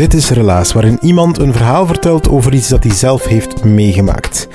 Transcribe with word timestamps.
Dit 0.00 0.14
is 0.14 0.30
Relaas, 0.30 0.72
waarin 0.72 0.98
iemand 1.00 1.38
een 1.38 1.52
verhaal 1.52 1.86
vertelt 1.86 2.28
over 2.28 2.54
iets 2.54 2.68
dat 2.68 2.84
hij 2.84 2.92
zelf 2.92 3.24
heeft 3.24 3.64
meegemaakt. 3.64 4.48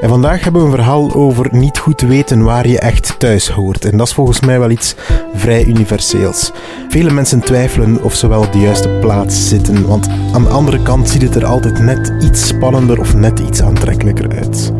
En 0.00 0.08
vandaag 0.08 0.42
hebben 0.42 0.60
we 0.60 0.66
een 0.66 0.74
verhaal 0.74 1.14
over 1.14 1.48
niet 1.50 1.78
goed 1.78 2.00
weten 2.00 2.42
waar 2.42 2.68
je 2.68 2.78
echt 2.78 3.18
thuis 3.18 3.48
hoort. 3.48 3.84
En 3.84 3.96
dat 3.96 4.06
is 4.06 4.14
volgens 4.14 4.40
mij 4.40 4.58
wel 4.58 4.70
iets 4.70 4.94
vrij 5.34 5.64
universeels. 5.64 6.52
Vele 6.88 7.10
mensen 7.10 7.40
twijfelen 7.40 8.02
of 8.02 8.14
ze 8.14 8.28
wel 8.28 8.40
op 8.40 8.52
de 8.52 8.58
juiste 8.58 8.88
plaats 8.88 9.48
zitten, 9.48 9.86
want 9.86 10.08
aan 10.32 10.42
de 10.42 10.48
andere 10.48 10.82
kant 10.82 11.08
ziet 11.08 11.22
het 11.22 11.34
er 11.34 11.46
altijd 11.46 11.78
net 11.78 12.12
iets 12.20 12.46
spannender 12.46 13.00
of 13.00 13.14
net 13.14 13.38
iets 13.38 13.62
aantrekkelijker 13.62 14.28
uit. 14.36 14.72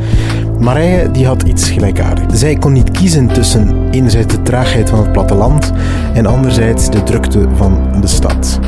Marije 0.58 1.10
die 1.10 1.26
had 1.26 1.42
iets 1.42 1.68
gelijkaardigs. 1.70 2.38
Zij 2.38 2.56
kon 2.56 2.72
niet 2.72 2.90
kiezen 2.90 3.26
tussen 3.26 3.88
enerzijds 3.90 4.34
de 4.34 4.42
traagheid 4.42 4.90
van 4.90 4.98
het 4.98 5.12
platteland 5.12 5.72
en 6.14 6.26
anderzijds 6.26 6.90
de 6.90 7.02
drukte 7.02 7.48
van 7.56 8.00
de 8.00 8.06
stad. 8.06 8.58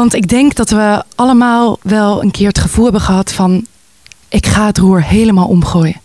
Want 0.00 0.14
ik 0.14 0.28
denk 0.28 0.54
dat 0.54 0.70
we 0.70 1.02
allemaal 1.14 1.78
wel 1.82 2.22
een 2.22 2.30
keer 2.30 2.48
het 2.48 2.58
gevoel 2.58 2.84
hebben 2.84 3.00
gehad 3.00 3.32
van... 3.32 3.66
ik 4.28 4.46
ga 4.46 4.66
het 4.66 4.78
roer 4.78 5.02
helemaal 5.04 5.46
omgooien. 5.46 6.00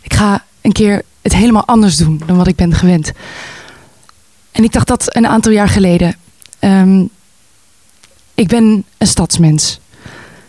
Ik 0.00 0.14
ga 0.14 0.44
een 0.60 0.72
keer 0.72 1.02
het 1.22 1.34
helemaal 1.34 1.66
anders 1.66 1.96
doen 1.96 2.22
dan 2.26 2.36
wat 2.36 2.46
ik 2.46 2.56
ben 2.56 2.74
gewend. 2.74 3.12
En 4.52 4.64
ik 4.64 4.72
dacht 4.72 4.86
dat 4.86 5.16
een 5.16 5.26
aantal 5.26 5.52
jaar 5.52 5.68
geleden. 5.68 6.16
Ehm, 6.58 7.04
ik 8.34 8.48
ben 8.48 8.84
een 8.98 9.06
stadsmens. 9.06 9.80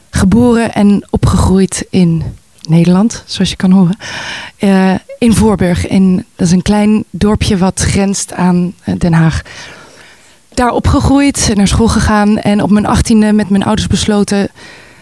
Geboren 0.09 0.74
en 0.74 1.08
opgegroeid 1.09 1.86
in 1.90 2.24
Nederland, 2.62 3.24
zoals 3.25 3.50
je 3.50 3.56
kan 3.56 3.72
horen. 3.72 3.97
Eh, 4.58 4.94
in 5.18 5.34
Voorburg. 5.34 5.88
In, 5.88 6.25
dat 6.36 6.47
is 6.47 6.53
een 6.53 6.62
klein 6.62 7.03
dorpje 7.09 7.58
wat 7.58 7.80
grenst 7.80 8.34
aan 8.34 8.74
eh, 8.84 8.96
Den 8.97 9.13
Haag 9.13 9.42
daar 10.56 10.72
opgegroeid, 10.72 11.52
naar 11.53 11.68
school 11.68 11.88
gegaan 11.88 12.40
en 12.40 12.62
op 12.62 12.69
mijn 12.69 12.86
achttiende 12.86 13.34
met 13.34 13.50
mijn 13.50 13.64
ouders 13.64 13.88
besloten, 13.88 14.50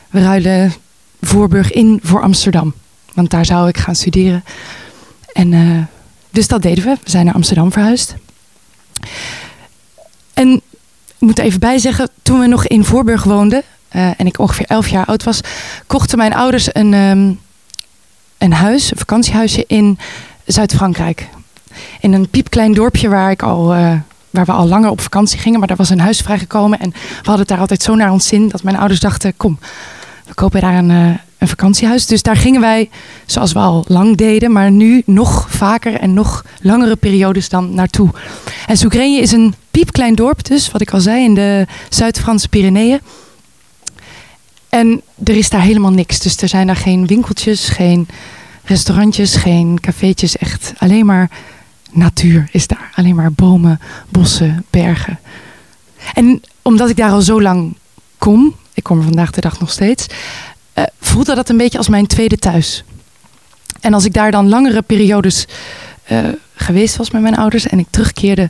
we 0.09 0.21
ruilen 0.21 0.73
Voorburg 1.21 1.71
in 1.71 1.99
voor 2.03 2.21
Amsterdam. 2.21 2.73
Want 3.13 3.29
daar 3.29 3.45
zou 3.45 3.67
ik 3.67 3.77
gaan 3.77 3.95
studeren. 3.95 4.43
En 5.33 5.53
eh, 5.53 5.83
dus 6.29 6.47
dat 6.47 6.61
deden 6.61 6.83
we. 6.83 6.97
We 7.03 7.09
zijn 7.09 7.25
naar 7.25 7.33
Amsterdam 7.33 7.71
verhuisd. 7.71 8.15
En 10.33 10.53
ik 10.53 10.61
moet 11.19 11.39
even 11.39 11.59
bij 11.59 11.77
zeggen, 11.77 12.09
toen 12.21 12.39
we 12.39 12.47
nog 12.47 12.67
in 12.67 12.85
Voorburg 12.85 13.23
woonden 13.23 13.63
eh, 13.87 14.07
en 14.17 14.25
ik 14.25 14.39
ongeveer 14.39 14.65
elf 14.65 14.87
jaar 14.87 15.05
oud 15.05 15.23
was, 15.23 15.41
kochten 15.87 16.17
mijn 16.17 16.33
ouders 16.33 16.75
een, 16.75 16.93
ehm, 16.93 17.31
een 18.37 18.53
huis, 18.53 18.91
een 18.91 18.97
vakantiehuisje 18.97 19.63
in 19.67 19.97
Zuid-Frankrijk. 20.45 21.27
In 21.99 22.13
een 22.13 22.29
piepklein 22.29 22.73
dorpje 22.73 23.09
waar 23.09 23.31
ik 23.31 23.43
al 23.43 23.73
eh, 23.73 23.93
waar 24.31 24.45
we 24.45 24.51
al 24.51 24.67
langer 24.67 24.89
op 24.89 25.01
vakantie 25.01 25.39
gingen. 25.39 25.59
Maar 25.59 25.67
daar 25.67 25.77
was 25.77 25.89
een 25.89 25.99
huis 25.99 26.19
vrijgekomen. 26.19 26.79
En 26.79 26.89
we 26.89 27.15
hadden 27.15 27.39
het 27.39 27.47
daar 27.47 27.59
altijd 27.59 27.83
zo 27.83 27.95
naar 27.95 28.11
ons 28.11 28.27
zin 28.27 28.49
dat 28.49 28.63
mijn 28.63 28.77
ouders 28.77 28.99
dachten: 28.99 29.37
kom, 29.37 29.59
we 30.25 30.33
kopen 30.33 30.61
daar 30.61 30.75
een, 30.75 30.91
eh, 30.91 31.47
vakantiehuis. 31.47 32.05
Dus 32.05 32.21
daar 32.21 32.35
gingen 32.35 32.61
wij, 32.61 32.89
zoals 33.25 33.53
we 33.53 33.59
al 33.59 33.85
lang 33.87 34.17
deden, 34.17 34.51
maar 34.51 34.71
nu 34.71 35.01
nog 35.05 35.47
vaker 35.49 35.93
en 35.93 36.13
nog 36.13 36.45
langere 36.61 36.95
periodes 36.95 37.49
dan 37.49 37.73
naartoe. 37.73 38.09
En 38.67 38.77
Soegrenje 38.77 39.21
is 39.21 39.31
een 39.31 39.53
piepklein 39.71 40.15
dorp, 40.15 40.43
dus 40.43 40.71
wat 40.71 40.81
ik 40.81 40.91
al 40.91 40.99
zei, 40.99 41.23
in 41.23 41.33
de 41.33 41.67
Zuid-Franse 41.89 42.49
Pyreneeën. 42.49 42.99
En 44.69 45.01
er 45.23 45.35
is 45.35 45.49
daar 45.49 45.61
helemaal 45.61 45.91
niks. 45.91 46.19
Dus 46.19 46.37
er 46.37 46.47
zijn 46.47 46.67
daar 46.67 46.75
geen 46.75 47.07
winkeltjes, 47.07 47.69
geen 47.69 48.07
restaurantjes, 48.63 49.35
geen 49.35 49.79
cafeetjes. 49.79 50.37
Echt 50.37 50.73
alleen 50.77 51.05
maar 51.05 51.29
natuur 51.91 52.47
is 52.51 52.67
daar. 52.67 52.91
Alleen 52.95 53.15
maar 53.15 53.31
bomen, 53.31 53.79
bossen, 54.09 54.65
bergen. 54.69 55.19
En 56.13 56.41
omdat 56.61 56.89
ik 56.89 56.95
daar 56.97 57.11
al 57.11 57.21
zo 57.21 57.41
lang 57.41 57.75
kom, 58.17 58.55
ik 58.73 58.83
kom 58.83 58.97
er 58.97 59.03
vandaag 59.03 59.31
de 59.31 59.41
dag 59.41 59.59
nog 59.59 59.71
steeds, 59.71 60.05
eh, 60.73 60.83
voelde 60.99 61.35
dat 61.35 61.49
een 61.49 61.57
beetje 61.57 61.77
als 61.77 61.87
mijn 61.89 62.07
tweede 62.07 62.37
thuis. 62.37 62.83
En 63.79 63.93
als 63.93 64.05
ik 64.05 64.13
daar 64.13 64.31
dan 64.31 64.49
langere 64.49 64.81
periodes 64.81 65.45
eh, 66.03 66.17
geweest 66.55 66.95
was 66.95 67.11
met 67.11 67.21
mijn 67.21 67.37
ouders 67.37 67.67
en 67.67 67.79
ik 67.79 67.87
terugkeerde 67.89 68.49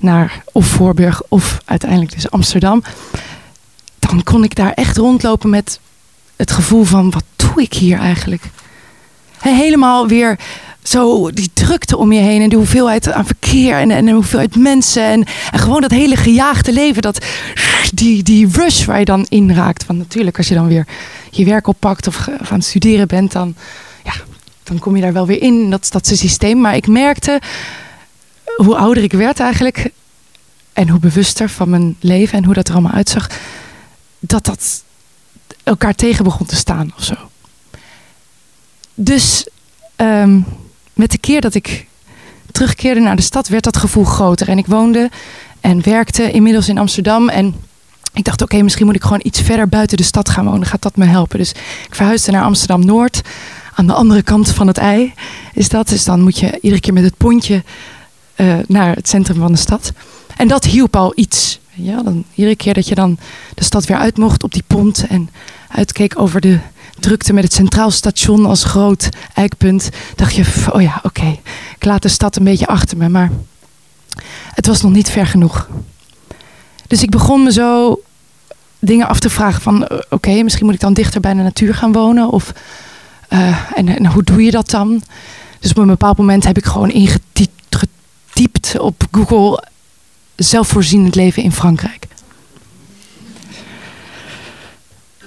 naar 0.00 0.42
of 0.52 0.66
Voorburg 0.66 1.22
of 1.28 1.60
uiteindelijk 1.64 2.12
dus 2.12 2.30
Amsterdam, 2.30 2.82
dan 3.98 4.22
kon 4.22 4.44
ik 4.44 4.54
daar 4.54 4.72
echt 4.72 4.96
rondlopen 4.96 5.50
met 5.50 5.80
het 6.36 6.50
gevoel 6.50 6.84
van 6.84 7.10
wat 7.10 7.24
doe 7.36 7.62
ik 7.62 7.74
hier 7.74 7.98
eigenlijk? 7.98 8.42
He- 9.38 9.54
Helemaal 9.54 10.06
weer 10.08 10.38
zo 10.82 11.30
die 11.30 11.50
drukte 11.52 11.96
om 11.96 12.12
je 12.12 12.20
heen 12.20 12.42
en 12.42 12.48
de 12.48 12.56
hoeveelheid 12.56 13.12
aan 13.12 13.26
verkeer 13.26 13.76
en, 13.76 13.90
en 13.90 14.06
de 14.06 14.12
hoeveelheid 14.12 14.56
mensen 14.56 15.04
en, 15.04 15.24
en 15.50 15.58
gewoon 15.58 15.80
dat 15.80 15.90
hele 15.90 16.16
gejaagde 16.16 16.72
leven, 16.72 17.02
dat, 17.02 17.24
die, 17.94 18.22
die 18.22 18.48
rush 18.52 18.84
waar 18.84 18.98
je 18.98 19.04
dan 19.04 19.26
in 19.28 19.52
raakt. 19.52 19.86
Want 19.86 19.98
natuurlijk, 19.98 20.36
als 20.36 20.48
je 20.48 20.54
dan 20.54 20.68
weer 20.68 20.86
je 21.30 21.44
werk 21.44 21.66
oppakt 21.66 22.06
of, 22.06 22.28
aan 22.28 22.58
het 22.58 22.64
studeren 22.64 23.08
bent, 23.08 23.32
dan, 23.32 23.54
ja, 24.04 24.12
dan 24.62 24.78
kom 24.78 24.96
je 24.96 25.02
daar 25.02 25.12
wel 25.12 25.26
weer 25.26 25.42
in, 25.42 25.70
dat 25.70 25.86
stadse 25.86 26.16
systeem. 26.16 26.60
Maar 26.60 26.76
ik 26.76 26.86
merkte 26.86 27.40
hoe 28.56 28.76
ouder 28.76 29.02
ik 29.02 29.12
werd 29.12 29.40
eigenlijk 29.40 29.90
en 30.72 30.88
hoe 30.88 31.00
bewuster 31.00 31.48
van 31.48 31.70
mijn 31.70 31.96
leven 32.00 32.38
en 32.38 32.44
hoe 32.44 32.54
dat 32.54 32.68
er 32.68 32.74
allemaal 32.74 32.92
uitzag, 32.92 33.26
dat 34.18 34.44
dat 34.44 34.82
elkaar 35.62 35.94
tegen 35.94 36.24
begon 36.24 36.46
te 36.46 36.56
staan 36.56 36.92
of 36.96 37.04
zo. 37.04 37.14
Dus 38.94 39.46
ehm, 39.96 40.40
met 40.94 41.10
de 41.10 41.18
keer 41.18 41.40
dat 41.40 41.54
ik 41.54 41.86
terugkeerde 42.52 43.00
naar 43.00 43.16
de 43.16 43.22
stad, 43.22 43.48
werd 43.48 43.64
dat 43.64 43.76
gevoel 43.76 44.04
groter. 44.04 44.48
En 44.48 44.58
ik 44.58 44.66
woonde 44.66 45.10
en 45.60 45.82
werkte 45.82 46.30
inmiddels 46.30 46.68
in 46.68 46.78
Amsterdam. 46.78 47.28
En 47.28 47.54
ik 48.12 48.24
dacht, 48.24 48.42
oké, 48.42 48.62
misschien 48.62 48.86
moet 48.86 48.94
ik 48.94 49.02
gewoon 49.02 49.20
iets 49.22 49.40
verder 49.40 49.68
buiten 49.68 49.96
de 49.96 50.02
stad 50.02 50.28
gaan 50.28 50.44
wonen. 50.44 50.66
Gaat 50.66 50.82
dat 50.82 50.96
me 50.96 51.04
helpen? 51.04 51.38
Dus 51.38 51.50
ik 51.86 51.94
verhuisde 51.94 52.30
naar 52.30 52.42
Amsterdam 52.42 52.84
Noord. 52.84 53.20
Aan 53.74 53.86
de 53.86 53.92
andere 53.92 54.22
kant 54.22 54.50
van 54.50 54.66
het 54.66 54.78
ei 54.78 55.12
is 55.54 55.68
dat. 55.68 55.88
Dus 55.88 56.04
dan 56.04 56.20
moet 56.20 56.38
je 56.38 56.58
iedere 56.60 56.80
keer 56.80 56.92
met 56.92 57.04
het 57.04 57.16
pontje 57.16 57.62
eh, 58.34 58.54
naar 58.66 58.94
het 58.94 59.08
centrum 59.08 59.38
van 59.38 59.52
de 59.52 59.58
stad. 59.58 59.92
En 60.36 60.48
dat 60.48 60.64
hielp 60.64 60.96
al 60.96 61.12
iets. 61.14 61.60
Ja, 61.74 62.02
dan, 62.02 62.24
iedere 62.34 62.56
keer 62.56 62.74
dat 62.74 62.88
je 62.88 62.94
dan 62.94 63.18
de 63.54 63.64
stad 63.64 63.84
weer 63.84 63.96
uit 63.96 64.16
mocht 64.16 64.42
op 64.42 64.52
die 64.52 64.64
pont 64.66 65.06
en 65.06 65.30
uitkeek 65.68 66.18
over 66.18 66.40
de 66.40 66.58
drukte 67.02 67.32
met 67.32 67.44
het 67.44 67.52
Centraal 67.52 67.90
Station 67.90 68.46
als 68.46 68.64
groot 68.64 69.08
eikpunt, 69.34 69.90
dacht 70.14 70.34
je, 70.34 70.44
oh 70.72 70.82
ja, 70.82 71.00
oké, 71.02 71.38
ik 71.76 71.84
laat 71.84 72.02
de 72.02 72.08
stad 72.08 72.36
een 72.36 72.44
beetje 72.44 72.66
achter 72.66 72.96
me. 72.96 73.08
Maar 73.08 73.30
het 74.54 74.66
was 74.66 74.82
nog 74.82 74.92
niet 74.92 75.10
ver 75.10 75.26
genoeg. 75.26 75.68
Dus 76.86 77.02
ik 77.02 77.10
begon 77.10 77.42
me 77.42 77.52
zo 77.52 78.00
dingen 78.78 79.08
af 79.08 79.20
te 79.20 79.30
vragen 79.30 79.62
van... 79.62 79.88
oké, 80.10 80.42
misschien 80.42 80.64
moet 80.64 80.74
ik 80.74 80.80
dan 80.80 80.94
dichter 80.94 81.20
bij 81.20 81.34
de 81.34 81.42
natuur 81.42 81.74
gaan 81.74 81.92
wonen. 81.92 82.28
Of, 82.28 82.52
eh, 83.28 83.72
en, 83.74 83.88
en 83.88 84.06
hoe 84.06 84.22
doe 84.22 84.44
je 84.44 84.50
dat 84.50 84.70
dan? 84.70 85.02
Dus 85.60 85.70
op 85.70 85.76
een 85.76 85.86
bepaald 85.86 86.18
moment 86.18 86.44
heb 86.44 86.56
ik 86.56 86.64
gewoon 86.64 86.90
ingetypt 86.90 87.50
getypt 87.68 88.78
op 88.78 89.02
Google... 89.10 89.64
zelfvoorzienend 90.36 91.14
leven 91.14 91.42
in 91.42 91.52
Frankrijk. 91.52 92.06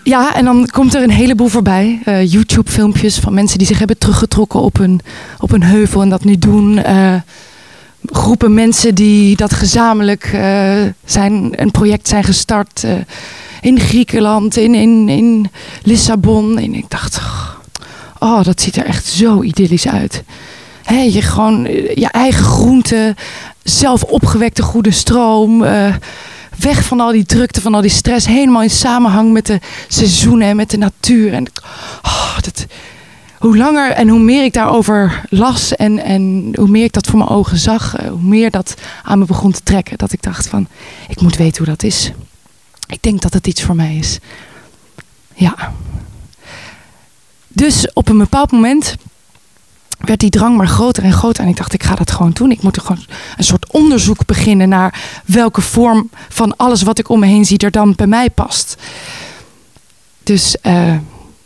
Ja, 0.05 0.35
en 0.35 0.45
dan 0.45 0.67
komt 0.71 0.93
er 0.93 1.03
een 1.03 1.09
heleboel 1.09 1.47
voorbij. 1.47 2.01
Eh, 2.03 2.31
YouTube-filmpjes 2.31 3.19
van 3.19 3.33
mensen 3.33 3.57
die 3.57 3.67
zich 3.67 3.77
hebben 3.77 3.97
teruggetrokken 3.97 4.59
op 4.59 4.79
een, 4.79 5.01
op 5.39 5.51
een 5.51 5.63
heuvel 5.63 6.01
en 6.01 6.09
dat 6.09 6.23
nu 6.23 6.37
doen. 6.37 6.77
Eh, 6.77 7.15
groepen 8.05 8.53
mensen 8.53 8.95
die 8.95 9.35
dat 9.35 9.53
gezamenlijk 9.53 10.23
eh, 10.23 10.73
zijn, 11.05 11.61
een 11.61 11.71
project 11.71 12.07
zijn 12.07 12.23
gestart 12.23 12.85
in 13.61 13.79
Griekenland, 13.79 14.57
in, 14.57 14.75
in, 14.75 15.09
in 15.09 15.49
Lissabon. 15.83 16.57
En 16.57 16.73
ik 16.73 16.89
dacht, 16.89 17.19
oh, 18.19 18.43
dat 18.43 18.61
ziet 18.61 18.75
er 18.75 18.85
echt 18.85 19.05
zo 19.05 19.41
idyllisch 19.41 19.87
uit. 19.87 20.23
Hè, 20.83 21.01
je 21.01 21.21
gewoon 21.21 21.63
je 21.95 22.09
eigen 22.11 22.45
groente, 22.45 23.15
zelf 23.63 24.03
opgewekte 24.03 24.61
goede 24.61 24.91
stroom. 24.91 25.63
Weg 26.59 26.83
van 26.83 26.99
al 26.99 27.11
die 27.11 27.25
drukte, 27.25 27.61
van 27.61 27.73
al 27.73 27.81
die 27.81 27.89
stress. 27.89 28.25
Helemaal 28.25 28.61
in 28.61 28.69
samenhang 28.69 29.31
met 29.31 29.45
de 29.45 29.59
seizoenen 29.87 30.47
en 30.47 30.55
met 30.55 30.69
de 30.69 30.77
natuur. 30.77 31.33
En 31.33 31.45
oh, 32.03 32.39
dat, 32.41 32.65
hoe 33.39 33.57
langer 33.57 33.91
en 33.91 34.07
hoe 34.07 34.19
meer 34.19 34.43
ik 34.43 34.53
daarover 34.53 35.21
las 35.29 35.75
en, 35.75 35.99
en 35.99 36.53
hoe 36.55 36.67
meer 36.67 36.83
ik 36.83 36.93
dat 36.93 37.07
voor 37.07 37.17
mijn 37.17 37.29
ogen 37.29 37.57
zag, 37.57 37.95
eh, 37.95 38.09
hoe 38.09 38.21
meer 38.21 38.51
dat 38.51 38.73
aan 39.03 39.19
me 39.19 39.25
begon 39.25 39.51
te 39.51 39.63
trekken. 39.63 39.97
Dat 39.97 40.11
ik 40.11 40.21
dacht 40.21 40.47
van, 40.47 40.67
ik 41.07 41.21
moet 41.21 41.35
weten 41.35 41.57
hoe 41.57 41.73
dat 41.75 41.83
is. 41.83 42.11
Ik 42.87 43.01
denk 43.01 43.21
dat 43.21 43.33
het 43.33 43.47
iets 43.47 43.63
voor 43.63 43.75
mij 43.75 43.95
is. 43.95 44.19
Ja. 45.33 45.73
Dus 47.47 47.93
op 47.93 48.09
een 48.09 48.17
bepaald 48.17 48.51
moment 48.51 48.95
werd 49.97 50.19
die 50.19 50.29
drang 50.29 50.57
maar 50.57 50.67
groter 50.67 51.03
en 51.03 51.13
groter. 51.13 51.43
En 51.43 51.49
ik 51.49 51.57
dacht, 51.57 51.73
ik 51.73 51.83
ga 51.83 51.95
dat 51.95 52.11
gewoon 52.11 52.31
doen. 52.31 52.51
Ik 52.51 52.61
moet 52.61 52.75
er 52.75 52.81
gewoon 52.81 53.03
een 53.37 53.43
soort 53.43 53.71
onderzoek 53.71 54.25
beginnen 54.25 54.69
naar 54.69 55.21
welke 55.25 55.61
vorm 55.61 56.09
van 56.29 56.57
alles 56.57 56.81
wat 56.81 56.99
ik 56.99 57.09
om 57.09 57.19
me 57.19 57.25
heen 57.25 57.45
zie 57.45 57.57
er 57.57 57.71
dan 57.71 57.93
bij 57.95 58.07
mij 58.07 58.29
past. 58.29 58.75
Dus 60.23 60.61
eh, 60.61 60.95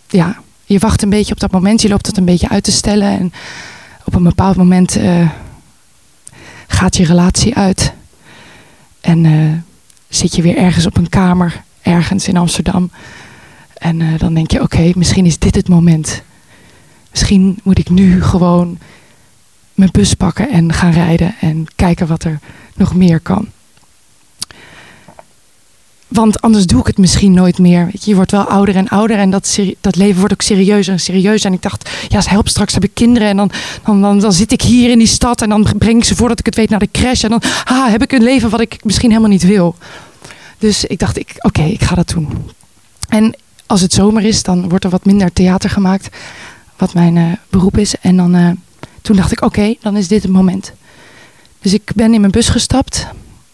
ja, 0.07 0.37
je 0.65 0.79
wacht 0.79 1.01
een 1.01 1.09
beetje 1.09 1.33
op 1.33 1.39
dat 1.39 1.51
moment. 1.51 1.81
Je 1.81 1.89
loopt 1.89 2.07
het 2.07 2.17
een 2.17 2.25
beetje 2.25 2.49
uit 2.49 2.63
te 2.63 2.71
stellen. 2.71 3.19
En 3.19 3.33
op 4.05 4.15
een 4.15 4.23
bepaald 4.23 4.55
moment 4.55 4.95
eh, 4.95 5.29
gaat 6.67 6.97
je 6.97 7.05
relatie 7.05 7.55
uit. 7.55 7.93
En 9.01 9.25
eh, 9.25 9.33
zit 10.09 10.35
je 10.35 10.41
weer 10.41 10.57
ergens 10.57 10.85
op 10.85 10.97
een 10.97 11.09
kamer, 11.09 11.63
ergens 11.81 12.27
in 12.27 12.37
Amsterdam. 12.37 12.91
En 13.73 14.17
dan 14.17 14.33
denk 14.33 14.51
je, 14.51 14.61
oké, 14.61 14.91
misschien 14.95 15.25
is 15.25 15.39
dit 15.39 15.55
het 15.55 15.69
moment. 15.69 16.23
Misschien 17.11 17.59
moet 17.63 17.79
ik 17.79 17.89
nu 17.89 18.23
gewoon 18.23 18.77
mijn 19.73 19.91
bus 19.91 20.13
pakken 20.13 20.49
en 20.49 20.73
gaan 20.73 20.91
rijden 20.91 21.35
en 21.41 21.65
kijken 21.75 22.07
wat 22.07 22.23
er 22.23 22.39
nog 22.75 22.95
meer 22.95 23.19
kan. 23.19 23.47
Want 26.09 26.41
anders 26.41 26.65
doe 26.65 26.79
ik 26.79 26.87
het 26.87 26.97
misschien 26.97 27.33
nooit 27.33 27.57
meer. 27.57 27.89
Je, 27.91 28.15
wordt 28.15 28.31
wel 28.31 28.43
ouder 28.43 28.75
en 28.75 28.87
ouder 28.87 29.17
en 29.17 29.29
dat, 29.29 29.59
dat 29.81 29.95
leven 29.95 30.17
wordt 30.17 30.33
ook 30.33 30.41
serieuzer 30.41 30.93
en 30.93 30.99
serieuzer. 30.99 31.49
En 31.49 31.55
ik 31.55 31.61
dacht, 31.61 31.89
ja, 32.07 32.21
help, 32.23 32.47
straks 32.47 32.73
heb 32.73 32.83
ik 32.83 32.93
kinderen 32.93 33.27
en 33.27 33.37
dan, 33.37 33.51
dan, 33.85 34.01
dan, 34.01 34.19
dan 34.19 34.33
zit 34.33 34.51
ik 34.51 34.61
hier 34.61 34.89
in 34.89 34.97
die 34.97 35.07
stad 35.07 35.41
en 35.41 35.49
dan 35.49 35.67
breng 35.77 35.97
ik 35.97 36.03
ze 36.03 36.15
voordat 36.15 36.39
ik 36.39 36.45
het 36.45 36.55
weet 36.55 36.69
naar 36.69 36.79
de 36.79 36.91
crash. 36.91 37.23
En 37.23 37.29
dan 37.29 37.41
ah, 37.63 37.89
heb 37.89 38.01
ik 38.01 38.11
een 38.11 38.23
leven 38.23 38.49
wat 38.49 38.61
ik 38.61 38.83
misschien 38.83 39.09
helemaal 39.09 39.31
niet 39.31 39.43
wil. 39.43 39.75
Dus 40.57 40.85
ik 40.85 40.99
dacht, 40.99 41.17
ik, 41.17 41.35
oké, 41.37 41.63
ik 41.63 41.83
ga 41.83 41.95
dat 41.95 42.07
doen. 42.07 42.27
En 43.09 43.35
als 43.65 43.81
het 43.81 43.93
zomer 43.93 44.23
is, 44.23 44.43
dan 44.43 44.69
wordt 44.69 44.83
er 44.83 44.89
wat 44.89 45.05
minder 45.05 45.33
theater 45.33 45.69
gemaakt, 45.69 46.17
wat 46.79 46.93
mijn 46.93 47.17
eh, 47.17 47.31
beroep 47.49 47.77
is. 47.77 47.95
En 48.01 48.17
dan, 48.17 48.35
eh, 48.35 48.49
toen 49.01 49.15
dacht 49.15 49.31
ik, 49.31 49.41
oké, 49.41 49.75
dan 49.81 49.97
is 49.97 50.07
dit 50.07 50.23
het 50.23 50.31
moment. 50.31 50.71
Dus 51.61 51.73
ik 51.73 51.91
ben 51.95 52.13
in 52.13 52.19
mijn 52.19 52.31
bus 52.31 52.49
gestapt, 52.49 53.07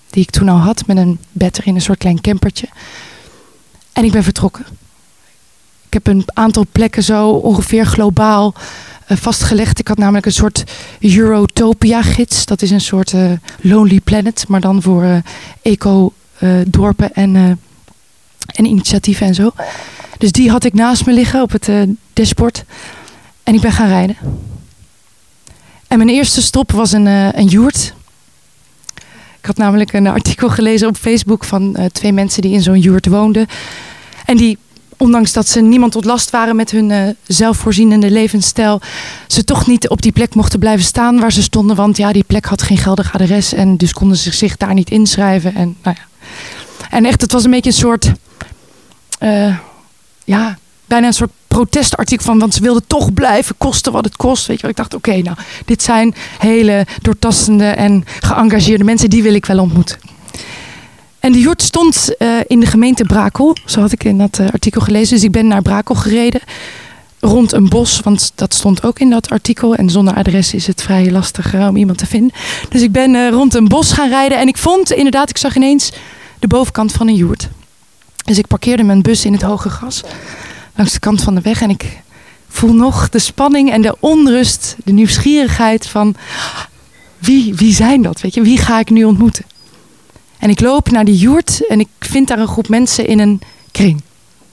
die 0.10 0.24
ik 0.24 0.30
toen 0.30 0.50
al 0.50 0.57
had, 0.57 0.86
met 0.88 0.98
een 0.98 1.19
bed 1.31 1.60
erin, 1.60 1.75
een 1.75 1.81
soort 1.81 1.98
klein 1.98 2.22
campertje. 2.22 2.68
En 3.94 4.04
ik 4.04 4.12
ben 4.12 4.24
vertrokken. 4.24 4.66
Ik 5.86 5.94
heb 5.94 6.07
een 6.07 6.24
aantal 6.33 6.66
plekken 6.72 7.04
zo 7.04 7.30
ongeveer 7.30 7.86
globaal 7.86 8.54
eh, 9.06 9.18
vastgelegd. 9.18 9.80
Ik 9.80 9.88
had 9.88 9.98
namelijk 9.98 10.25
een 10.25 10.31
soort 10.31 10.63
Eurotopia-gids. 11.00 12.45
Dat 12.45 12.62
is 12.62 12.72
een 12.72 12.81
soort 12.81 13.13
Lonely 13.62 14.00
Planet, 14.00 14.45
maar 14.48 14.62
dan 14.62 14.81
voor 14.81 15.22
eco-dorpen 15.62 17.13
en, 17.13 17.36
en 18.45 18.66
initiatieven 18.66 19.27
en 19.27 19.36
zo. 19.36 19.51
Dus 20.18 20.31
die 20.31 20.50
had 20.50 20.63
ik 20.63 20.74
naast 20.74 21.06
me 21.06 21.13
liggen 21.13 21.42
op 21.42 21.51
het 21.51 21.69
dashboard. 22.13 22.66
En 23.46 23.54
ik 23.54 23.62
ben 23.62 23.72
gaan 23.72 23.88
rijden. 23.88 24.18
En 25.88 25.98
mijn 25.98 26.10
eerste 26.10 26.42
stop 26.42 26.72
was 26.72 26.92
een, 26.92 27.08
eh 27.08 27.34
een 27.34 27.46
joert. 27.46 27.94
Ik 29.40 29.46
had 29.46 29.58
namelijk 29.58 29.94
een 29.94 30.08
artikel 30.08 30.50
gelezen 30.50 30.88
op 30.88 30.98
Facebook 30.98 31.44
van 31.44 31.76
eh, 31.76 31.86
twee 31.86 32.14
mensen 32.14 32.42
die 32.42 32.52
in 32.52 32.62
zo'n 32.62 32.80
joert 32.80 33.06
woonden. 33.06 33.48
En 34.26 34.38
die, 34.38 34.58
ondanks 34.98 35.34
dat 35.34 35.48
ze 35.48 35.62
niemand 35.62 35.92
tot 35.92 36.06
last 36.06 36.30
waren 36.30 36.56
met 36.56 36.72
hun 36.72 36.92
eh, 36.92 37.10
zelfvoorzienende 37.28 38.12
levensstijl, 38.12 38.82
ze 39.28 39.44
toch 39.44 39.68
niet 39.68 39.90
op 39.90 40.02
die 40.02 40.12
plek 40.12 40.36
mochten 40.36 40.60
blijven 40.60 40.86
staan 40.86 41.20
waar 41.20 41.32
ze 41.32 41.42
stonden. 41.42 41.76
Want 41.76 41.98
ja, 41.98 42.12
die 42.12 42.24
plek 42.24 42.46
had 42.46 42.62
geen 42.62 42.78
geldig 42.78 43.14
adres 43.14 43.54
en 43.54 43.78
dus 43.78 43.94
konden 43.94 44.18
ze 44.18 44.34
zich 44.34 44.58
daar 44.58 44.74
niet 44.74 44.90
inschrijven. 44.90 45.56
En, 45.56 45.78
nou 45.84 45.96
ja. 46.00 46.28
en 46.90 47.06
echt, 47.06 47.22
het 47.22 47.32
was 47.32 47.44
een 47.44 47.52
beetje 47.52 47.70
een 47.70 47.76
soort, 47.76 48.12
ja, 50.24 50.58
bijna 50.86 51.08
een 51.08 51.14
soort 51.14 51.32
protestartikel 51.56 52.25
van, 52.25 52.40
want 52.40 52.54
ze 52.54 52.62
wilden 52.62 52.88
toch 52.88 53.13
blijven, 53.13 53.56
kosten 53.57 53.92
wat 53.92 54.06
het 54.06 54.16
kost. 54.16 54.48
Weet 54.48 54.56
je 54.56 54.62
wel. 54.62 54.72
Ik 54.72 54.78
dacht, 54.78 54.94
oké, 54.94 55.22
nou, 55.22 55.38
dit 55.66 55.84
zijn 55.84 56.16
hele 56.40 56.86
doortastende 57.02 57.66
en 57.66 58.06
geëngageerde 58.19 58.84
mensen, 58.84 59.10
die 59.10 59.24
wil 59.24 59.34
ik 59.34 59.46
wel 59.46 59.60
ontmoeten. 59.60 59.98
En 61.19 61.31
de 61.31 61.40
jurt 61.40 61.62
stond 61.62 62.18
eh, 62.18 62.28
in 62.48 62.60
de 62.60 62.66
gemeente 62.66 63.04
Brakel, 63.04 63.57
zo 63.66 63.80
had 63.80 63.92
ik 63.92 64.04
in 64.04 64.18
dat 64.18 64.40
eh, 64.40 64.48
artikel 64.52 64.81
gelezen. 64.81 65.16
Dus 65.16 65.24
ik 65.24 65.31
ben 65.31 65.48
naar 65.48 65.62
Brakel 65.62 65.96
gereden, 65.96 66.42
rond 67.19 67.52
een 67.52 67.69
bos, 67.69 68.00
want 68.00 68.31
dat 68.36 68.54
stond 68.54 68.84
ook 68.84 69.00
in 69.00 69.10
dat 69.10 69.30
artikel. 69.30 69.75
En 69.75 69.90
zonder 69.90 70.13
adres 70.13 70.54
is 70.54 70.68
het 70.68 70.81
vrij 70.81 71.12
lastig 71.12 71.54
eh, 71.54 71.68
om 71.68 71.75
iemand 71.75 71.98
te 71.98 72.06
vinden. 72.06 72.31
Dus 72.69 72.81
ik 72.81 72.92
ben 72.92 73.30
rond 73.30 73.54
een 73.54 73.68
bos 73.68 73.92
gaan 73.92 74.10
rijden 74.10 74.38
en 74.40 74.48
ik 74.48 74.58
vond 74.58 74.92
inderdaad, 74.92 75.30
ik 75.30 75.38
zag 75.38 75.56
ineens 75.56 75.92
de 76.40 76.48
bovenkant 76.48 76.92
van 76.92 77.08
een 77.08 77.16
joert. 77.16 77.48
Dus 78.25 78.38
ik 78.38 78.48
parkeerde 78.48 78.84
mijn 78.84 79.01
bus 79.01 79.25
in 79.25 79.34
het 79.34 79.42
hoge 79.42 79.69
gras 79.69 80.04
langs 80.75 80.94
de 80.94 81.00
kant 81.00 81.22
van 81.22 81.36
de 81.36 81.41
weg. 81.41 81.62
En 81.62 81.70
ik 81.70 82.01
voel 82.48 82.74
nog 82.74 83.10
de 83.10 83.20
spanning 83.20 83.72
en 83.72 83.82
de 83.82 83.96
onrust, 84.00 84.75
de 84.84 84.91
nieuwsgierigheid 84.91 85.88
van 85.88 86.15
wie, 87.17 87.55
wie 87.55 87.74
zijn 87.74 88.01
dat? 88.01 88.22
Weet 88.22 88.34
je, 88.34 88.41
wie 88.41 88.58
ga 88.58 88.79
ik 88.79 88.89
nu 88.89 89.03
ontmoeten? 89.03 89.46
En 90.38 90.50
ik 90.50 90.60
loop 90.60 90.91
naar 90.91 91.05
die 91.05 91.17
joert 91.17 91.67
en 91.67 91.79
ik 91.79 91.88
vind 92.00 92.27
daar 92.27 92.39
een 92.39 92.48
groep 92.48 92.67
mensen 92.67 93.08
in 93.08 93.20
een 93.20 93.41
kring. 93.72 94.01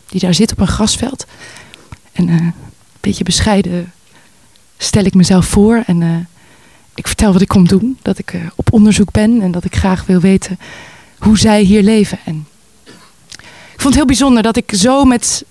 Die 0.08 0.20
daar 0.20 0.34
zit 0.34 0.52
op 0.52 0.60
een 0.60 0.66
grasveld. 0.66 1.26
En 2.12 2.28
eh, 2.28 2.34
een 2.34 2.54
beetje 3.00 3.24
bescheiden 3.24 3.92
stel 4.78 5.04
ik 5.04 5.14
mezelf 5.14 5.46
voor. 5.46 5.82
En 5.86 6.02
eh, 6.02 6.08
ik 6.94 7.06
vertel 7.06 7.32
wat 7.32 7.40
ik 7.42 7.48
kom 7.48 7.68
doen. 7.68 7.98
Dat 8.02 8.18
ik 8.18 8.32
eh, 8.32 8.40
op 8.54 8.72
onderzoek 8.72 9.10
ben 9.10 9.40
en 9.40 9.50
dat 9.50 9.64
ik 9.64 9.76
graag 9.76 10.06
wil 10.06 10.20
weten 10.20 10.58
hoe 11.18 11.38
zij 11.38 11.62
hier 11.62 11.82
leven. 11.82 12.18
En 12.24 12.46
ik 13.72 13.80
vond 13.80 13.84
het 13.84 13.94
heel 13.94 14.04
bijzonder 14.04 14.42
dat 14.42 14.56
ik 14.56 14.72
zo 14.74 15.04
met 15.04 15.44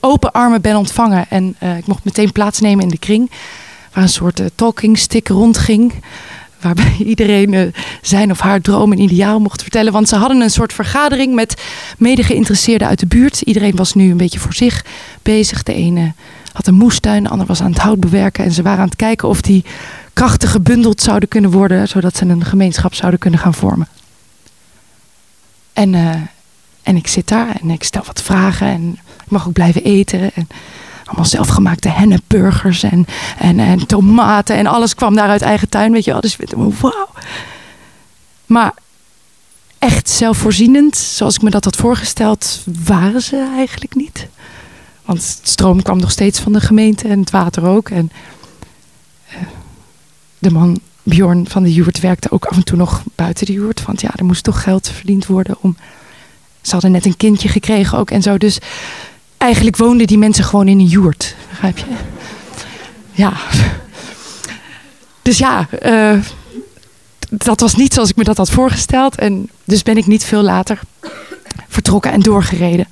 open 0.00 0.32
armen 0.32 0.60
ben 0.60 0.76
ontvangen. 0.76 1.26
En 1.28 1.56
eh, 1.58 1.76
ik 1.76 1.86
mocht 1.86 2.04
meteen 2.04 2.32
plaatsnemen 2.32 2.84
in 2.84 2.90
de 2.90 2.98
kring. 2.98 3.30
Waar 3.92 4.02
een 4.02 4.08
soort 4.08 4.40
eh, 4.40 4.46
talking 4.54 4.98
stick 4.98 5.28
rondging. 5.28 5.92
Waarbij 6.60 6.96
iedereen 6.98 7.54
eh, 7.54 7.72
zijn 8.02 8.30
of 8.30 8.40
haar 8.40 8.60
droom 8.60 8.92
en 8.92 9.00
ideaal 9.00 9.40
mocht 9.40 9.62
vertellen. 9.62 9.92
Want 9.92 10.08
ze 10.08 10.16
hadden 10.16 10.40
een 10.40 10.50
soort 10.50 10.72
vergadering 10.72 11.34
met 11.34 11.62
mede-geïnteresseerden 11.98 12.88
uit 12.88 12.98
de 12.98 13.06
buurt. 13.06 13.40
Iedereen 13.40 13.76
was 13.76 13.94
nu 13.94 14.10
een 14.10 14.16
beetje 14.16 14.38
voor 14.38 14.54
zich 14.54 14.84
bezig. 15.22 15.62
De 15.62 15.74
ene 15.74 16.12
had 16.52 16.66
een 16.66 16.74
moestuin, 16.74 17.22
de 17.22 17.28
ander 17.28 17.46
was 17.46 17.62
aan 17.62 17.70
het 17.70 17.80
hout 17.80 18.00
bewerken. 18.00 18.44
En 18.44 18.52
ze 18.52 18.62
waren 18.62 18.80
aan 18.80 18.88
het 18.88 18.96
kijken 18.96 19.28
of 19.28 19.40
die 19.40 19.64
krachten 20.12 20.48
gebundeld 20.48 21.00
zouden 21.00 21.28
kunnen 21.28 21.50
worden. 21.50 21.88
Zodat 21.88 22.16
ze 22.16 22.24
een 22.24 22.44
gemeenschap 22.44 22.94
zouden 22.94 23.20
kunnen 23.20 23.40
gaan 23.40 23.54
vormen. 23.54 23.88
En, 25.72 25.94
en 26.82 26.96
ik 26.96 27.06
zit 27.06 27.28
daar 27.28 27.56
en 27.60 27.70
ik 27.70 27.82
stel 27.82 28.02
wat 28.06 28.22
vragen. 28.22 28.66
En 28.66 28.98
ik 29.30 29.36
mag 29.36 29.46
ook 29.46 29.52
blijven 29.52 29.84
eten. 29.84 30.34
En 30.34 30.48
allemaal 31.04 31.24
zelfgemaakte 31.24 31.88
hennepburgers 31.88 32.82
en, 32.82 33.06
en, 33.38 33.58
en 33.58 33.86
tomaten. 33.86 34.56
En 34.56 34.66
alles 34.66 34.94
kwam 34.94 35.14
daar 35.14 35.28
uit 35.28 35.42
eigen 35.42 35.68
tuin, 35.68 35.92
weet 35.92 36.04
je 36.04 36.10
wel. 36.10 36.20
Dus 36.20 36.36
ik 36.36 36.52
wauw. 36.56 37.08
Maar 38.46 38.72
echt 39.78 40.08
zelfvoorzienend, 40.08 40.96
zoals 40.96 41.34
ik 41.34 41.42
me 41.42 41.50
dat 41.50 41.64
had 41.64 41.76
voorgesteld, 41.76 42.64
waren 42.84 43.22
ze 43.22 43.52
eigenlijk 43.56 43.94
niet. 43.94 44.28
Want 45.04 45.18
het 45.18 45.48
stroom 45.48 45.82
kwam 45.82 45.98
nog 45.98 46.10
steeds 46.10 46.40
van 46.40 46.52
de 46.52 46.60
gemeente 46.60 47.08
en 47.08 47.20
het 47.20 47.30
water 47.30 47.66
ook. 47.66 47.88
En 47.88 48.10
eh, 49.28 49.36
de 50.38 50.50
man 50.50 50.80
Bjorn 51.02 51.48
van 51.48 51.62
de 51.62 51.72
Joert 51.72 52.00
werkte 52.00 52.30
ook 52.30 52.44
af 52.44 52.56
en 52.56 52.64
toe 52.64 52.76
nog 52.76 53.02
buiten 53.14 53.46
de 53.46 53.52
Joert. 53.52 53.84
Want 53.84 54.00
ja, 54.00 54.10
er 54.14 54.24
moest 54.24 54.44
toch 54.44 54.62
geld 54.62 54.88
verdiend 54.88 55.26
worden 55.26 55.56
om 55.60 55.76
ze 56.62 56.72
hadden 56.72 56.90
net 56.90 57.04
een 57.04 57.16
kindje 57.16 57.48
gekregen 57.48 57.98
ook 57.98 58.10
en 58.10 58.22
zo. 58.22 58.38
Dus 58.38 58.58
eigenlijk 59.40 59.76
woonden 59.76 60.06
die 60.06 60.18
mensen 60.18 60.44
gewoon 60.44 60.68
in 60.68 60.78
een 60.78 60.86
joert. 60.86 61.34
Begrijp 61.48 61.78
je? 61.78 61.84
Ja. 63.12 63.32
Dus 65.22 65.38
ja, 65.38 65.68
uh, 65.82 66.18
dat 67.28 67.60
was 67.60 67.74
niet 67.74 67.94
zoals 67.94 68.10
ik 68.10 68.16
me 68.16 68.24
dat 68.24 68.36
had 68.36 68.50
voorgesteld. 68.50 69.16
En 69.16 69.50
dus 69.64 69.82
ben 69.82 69.96
ik 69.96 70.06
niet 70.06 70.24
veel 70.24 70.42
later 70.42 70.80
vertrokken 71.68 72.12
en 72.12 72.20
doorgereden. 72.20 72.88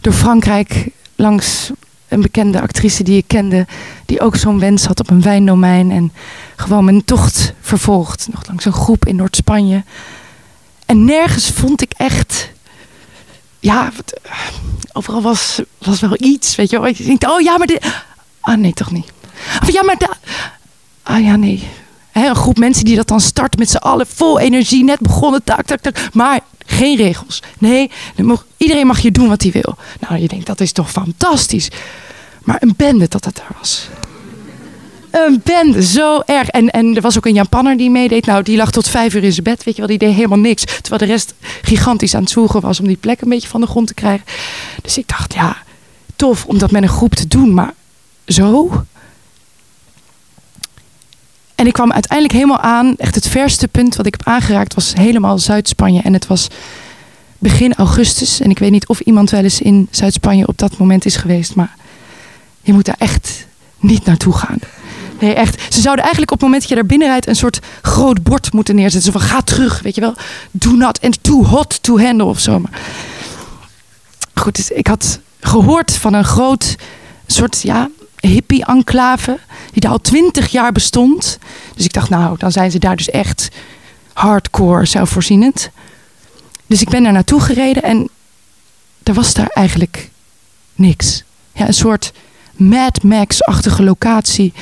Door 0.00 0.12
Frankrijk 0.12 0.88
langs 1.16 1.70
een 2.08 2.20
bekende 2.20 2.60
actrice 2.60 3.02
die 3.02 3.16
ik 3.16 3.24
kende. 3.26 3.66
Die 4.06 4.20
ook 4.20 4.36
zo'n 4.36 4.58
wens 4.58 4.84
had 4.84 5.00
op 5.00 5.10
een 5.10 5.22
wijndomein. 5.22 5.90
En 5.90 6.12
gewoon 6.56 6.84
mijn 6.84 7.04
tocht 7.04 7.52
vervolgd. 7.60 8.28
Nog 8.30 8.46
langs 8.46 8.64
een 8.64 8.72
groep 8.72 9.06
in 9.06 9.16
Noord-Spanje. 9.16 9.84
En 10.86 11.04
nergens 11.04 11.50
vond 11.50 11.82
ik 11.82 11.92
echt. 11.96 12.51
Ja, 13.62 13.92
overal 14.92 15.22
was, 15.22 15.60
was 15.78 16.00
wel 16.00 16.16
iets. 16.18 16.54
Weet 16.54 16.70
je 16.70 16.80
wel. 16.80 16.88
Ik 16.88 17.04
denk, 17.04 17.32
oh 17.32 17.40
ja, 17.40 17.58
maar 17.58 17.66
dit. 17.66 17.86
Ah 18.40 18.58
nee, 18.58 18.72
toch 18.72 18.90
niet. 18.90 19.12
Of 19.62 19.72
ja, 19.72 19.82
maar. 19.82 19.98
Da... 19.98 20.08
Ah 21.02 21.24
ja, 21.24 21.36
nee 21.36 21.68
een 22.12 22.36
groep 22.36 22.58
mensen 22.58 22.84
die 22.84 22.96
dat 22.96 23.08
dan 23.08 23.20
start 23.20 23.58
met 23.58 23.70
z'n 23.70 23.76
allen 23.76 24.06
vol 24.06 24.38
energie, 24.38 24.84
net 24.84 25.00
begonnen, 25.00 25.44
tak, 25.44 25.66
tak, 25.66 25.80
tak. 25.80 26.08
Maar 26.12 26.40
geen 26.66 26.96
regels. 26.96 27.42
Nee, 27.58 27.90
iedereen 28.56 28.86
mag 28.86 29.00
je 29.00 29.10
doen 29.10 29.28
wat 29.28 29.42
hij 29.42 29.50
wil. 29.50 29.76
Nou, 30.00 30.20
je 30.20 30.28
denkt, 30.28 30.46
dat 30.46 30.60
is 30.60 30.72
toch 30.72 30.90
fantastisch. 30.90 31.70
Maar 32.42 32.56
een 32.60 32.74
bende 32.76 33.08
dat 33.08 33.24
het 33.24 33.36
daar 33.36 33.56
was. 33.58 33.88
Een 35.12 35.40
bende, 35.44 35.82
zo 35.82 36.20
erg. 36.26 36.48
En, 36.48 36.70
en 36.70 36.96
er 36.96 37.02
was 37.02 37.16
ook 37.16 37.26
een 37.26 37.34
Japanner 37.34 37.76
die 37.76 37.90
meedeed. 37.90 38.26
Nou, 38.26 38.42
die 38.42 38.56
lag 38.56 38.70
tot 38.70 38.88
vijf 38.88 39.14
uur 39.14 39.24
in 39.24 39.32
zijn 39.32 39.44
bed. 39.44 39.64
Weet 39.64 39.74
je 39.74 39.80
wel, 39.80 39.90
die 39.90 39.98
deed 39.98 40.14
helemaal 40.14 40.38
niks. 40.38 40.64
Terwijl 40.64 40.98
de 40.98 41.04
rest 41.04 41.34
gigantisch 41.62 42.14
aan 42.14 42.20
het 42.20 42.30
zwoegen 42.30 42.60
was 42.60 42.80
om 42.80 42.86
die 42.86 42.96
plek 42.96 43.20
een 43.20 43.28
beetje 43.28 43.48
van 43.48 43.60
de 43.60 43.66
grond 43.66 43.86
te 43.86 43.94
krijgen. 43.94 44.26
Dus 44.82 44.98
ik 44.98 45.08
dacht, 45.08 45.34
ja, 45.34 45.56
tof 46.16 46.44
om 46.44 46.58
dat 46.58 46.70
met 46.70 46.82
een 46.82 46.88
groep 46.88 47.14
te 47.14 47.28
doen. 47.28 47.54
Maar 47.54 47.74
zo? 48.26 48.84
En 51.54 51.66
ik 51.66 51.72
kwam 51.72 51.92
uiteindelijk 51.92 52.38
helemaal 52.38 52.60
aan. 52.60 52.96
Echt 52.96 53.14
het 53.14 53.28
verste 53.28 53.68
punt 53.68 53.96
wat 53.96 54.06
ik 54.06 54.14
heb 54.16 54.26
aangeraakt 54.26 54.74
was 54.74 54.94
helemaal 54.94 55.38
Zuid-Spanje. 55.38 56.02
En 56.02 56.12
het 56.12 56.26
was 56.26 56.48
begin 57.38 57.74
augustus. 57.74 58.40
En 58.40 58.50
ik 58.50 58.58
weet 58.58 58.70
niet 58.70 58.88
of 58.88 59.00
iemand 59.00 59.30
wel 59.30 59.42
eens 59.42 59.60
in 59.60 59.88
Zuid-Spanje 59.90 60.46
op 60.46 60.58
dat 60.58 60.78
moment 60.78 61.04
is 61.04 61.16
geweest. 61.16 61.54
Maar 61.54 61.74
je 62.62 62.72
moet 62.72 62.84
daar 62.84 62.96
echt 62.98 63.46
niet 63.78 64.04
naartoe 64.04 64.32
gaan. 64.32 64.58
Nee, 65.22 65.34
echt. 65.34 65.74
Ze 65.74 65.80
zouden 65.80 66.04
eigenlijk 66.04 66.32
op 66.32 66.40
het 66.40 66.46
moment 66.48 66.60
dat 66.60 66.70
je 66.70 66.74
daar 66.74 66.86
binnenrijdt 66.86 67.26
een 67.26 67.36
soort 67.36 67.60
groot 67.82 68.22
bord 68.22 68.52
moeten 68.52 68.74
neerzetten. 68.74 69.12
Zo 69.12 69.18
van 69.18 69.28
ga 69.28 69.40
terug, 69.40 69.80
weet 69.80 69.94
je 69.94 70.00
wel. 70.00 70.14
Do 70.50 70.70
not 70.70 71.00
and 71.00 71.22
too 71.22 71.44
hot 71.44 71.82
to 71.82 72.00
handle 72.00 72.26
of 72.26 72.40
zo. 72.40 72.62
Goed, 74.34 74.56
dus 74.56 74.70
ik 74.70 74.86
had 74.86 75.20
gehoord 75.40 75.96
van 75.96 76.14
een 76.14 76.24
groot 76.24 76.76
soort 77.26 77.62
ja, 77.62 77.90
hippie-enclave. 78.20 79.38
Die 79.72 79.80
daar 79.80 79.90
al 79.90 80.00
twintig 80.00 80.48
jaar 80.48 80.72
bestond. 80.72 81.38
Dus 81.76 81.84
ik 81.84 81.92
dacht, 81.92 82.08
nou, 82.08 82.38
dan 82.38 82.52
zijn 82.52 82.70
ze 82.70 82.78
daar 82.78 82.96
dus 82.96 83.10
echt 83.10 83.48
hardcore 84.12 84.86
zelfvoorzienend. 84.86 85.70
Dus 86.66 86.80
ik 86.80 86.88
ben 86.88 87.02
daar 87.02 87.12
naartoe 87.12 87.40
gereden 87.40 87.82
en 87.82 88.08
er 89.02 89.14
was 89.14 89.34
daar 89.34 89.50
eigenlijk 89.54 90.10
niks. 90.74 91.24
Ja, 91.52 91.66
een 91.66 91.74
soort 91.74 92.12
Mad 92.56 93.02
Max-achtige 93.02 93.82
locatie 93.82 94.52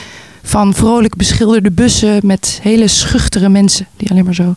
van 0.43 0.75
vrolijk 0.75 1.17
beschilderde 1.17 1.71
bussen 1.71 2.21
met 2.23 2.59
hele 2.63 2.89
schuchtere 2.89 3.49
mensen 3.49 3.87
die 3.97 4.11
alleen 4.11 4.25
maar 4.25 4.35
zo. 4.35 4.55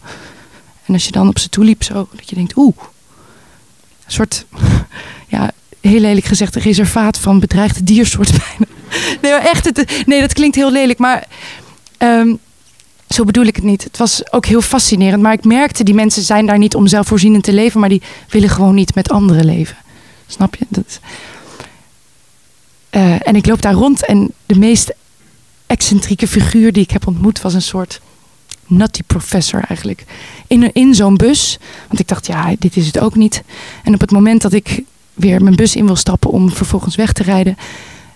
En 0.86 0.94
als 0.94 1.06
je 1.06 1.12
dan 1.12 1.28
op 1.28 1.40
ze 1.40 1.50
toe 1.50 1.64
liep, 1.64 1.84
zo 1.84 2.08
dat 2.16 2.30
je 2.30 2.36
denkt, 2.36 2.58
oeh, 2.58 2.78
een 4.06 4.12
soort, 4.12 4.46
ja, 5.28 5.52
heel 5.82 6.00
lelijk 6.00 6.26
gezegd, 6.26 6.56
een 6.56 6.62
reservaat 6.62 7.18
van 7.18 7.40
bedreigde 7.40 7.84
diersoorten 7.84 8.38
bijna. 8.48 8.72
Nee, 9.22 9.32
maar 9.32 9.46
echt, 9.46 9.66
het, 9.66 10.04
nee, 10.06 10.22
dat 10.22 10.34
klinkt 10.34 10.56
heel 10.56 10.72
lelijk, 10.72 11.00
maar 11.00 11.28
um, 11.98 12.40
zo 13.10 13.24
bedoel 13.24 13.46
ik 13.46 13.56
het 13.56 13.66
niet. 13.66 13.84
Het 13.84 13.98
was 13.98 14.32
ook 14.32 14.46
heel 14.46 14.62
fascinerend, 14.62 15.22
maar 15.22 15.34
ik 15.34 15.44
merkte, 15.44 15.84
die 15.84 15.94
mensen 15.94 16.24
zijn 16.24 16.46
daar 16.46 16.58
niet 16.58 16.76
om 16.76 16.88
zelfvoorzienend 16.88 17.44
te 17.44 17.54
leven, 17.54 17.80
maar 17.80 17.90
die 17.90 18.02
willen 18.30 18.50
gewoon 18.50 18.76
niet 18.76 18.96
met 18.96 19.10
anderen 19.10 19.46
leven. 19.46 19.78
Snap 20.28 20.56
je? 20.56 20.66
Dat, 20.70 21.00
uh, 22.92 23.28
en 23.28 23.36
ik 23.36 23.46
loop 23.46 23.62
daar 23.62 23.74
rond 23.74 24.06
en 24.06 24.34
de 24.46 24.58
meest 24.58 24.94
excentrieke 25.74 26.28
figuur 26.28 26.72
die 26.72 26.84
ik 26.84 26.92
heb 26.92 27.08
ontmoet 27.08 27.42
was 27.42 27.54
een 27.54 27.62
soort 27.62 28.02
nutty 28.68 29.02
professor 29.04 29.64
eigenlijk. 29.68 30.06
In, 30.48 30.74
in 30.74 30.96
zo'n 30.96 31.18
bus. 31.18 31.58
Want 31.88 32.00
ik 32.00 32.08
dacht, 32.08 32.28
ja, 32.28 32.56
dit 32.60 32.78
is 32.78 32.86
het 32.86 33.00
ook 33.00 33.16
niet. 33.16 33.44
En 33.84 33.94
op 33.94 34.00
het 34.00 34.12
moment 34.12 34.42
dat 34.42 34.54
ik 34.54 34.84
weer 35.14 35.44
mijn 35.44 35.56
bus 35.56 35.76
in 35.76 35.86
wil 35.86 35.96
stappen 35.96 36.30
om 36.30 36.52
vervolgens 36.52 36.96
weg 36.96 37.14
te 37.14 37.24
rijden, 37.24 37.58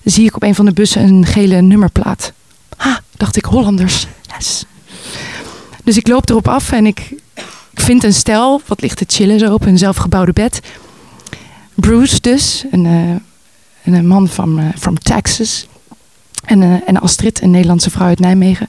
zie 0.03 0.25
ik 0.25 0.35
op 0.35 0.43
een 0.43 0.55
van 0.55 0.65
de 0.65 0.73
bussen 0.73 1.03
een 1.03 1.25
gele 1.25 1.61
nummerplaat. 1.61 2.33
Ha, 2.77 3.01
dacht 3.11 3.35
ik, 3.37 3.45
Hollanders. 3.45 4.07
Yes. 4.37 4.65
Dus 5.83 5.97
ik 5.97 6.07
loop 6.07 6.29
erop 6.29 6.47
af 6.47 6.71
en 6.71 6.85
ik, 6.85 7.13
vind 7.73 8.03
een 8.03 8.13
stel, 8.13 8.61
wat 8.65 8.81
ligt 8.81 8.97
te 8.97 9.05
chillen 9.07 9.39
zo 9.39 9.53
op 9.53 9.65
een 9.65 9.77
zelfgebouwde 9.77 10.33
bed. 10.33 10.59
Bruce 11.73 12.21
dus, 12.21 12.65
een, 12.71 12.85
uh, 12.85 13.95
een 13.95 14.07
man 14.07 14.27
van 14.27 14.59
uh, 14.59 14.65
from 14.77 14.99
Texas. 14.99 15.67
En, 16.47 16.61
uh, 16.61 16.73
en 16.85 16.99
Astrid, 16.99 17.41
een 17.41 17.51
Nederlandse 17.51 17.89
vrouw 17.89 18.07
uit 18.07 18.19
Nijmegen. 18.19 18.67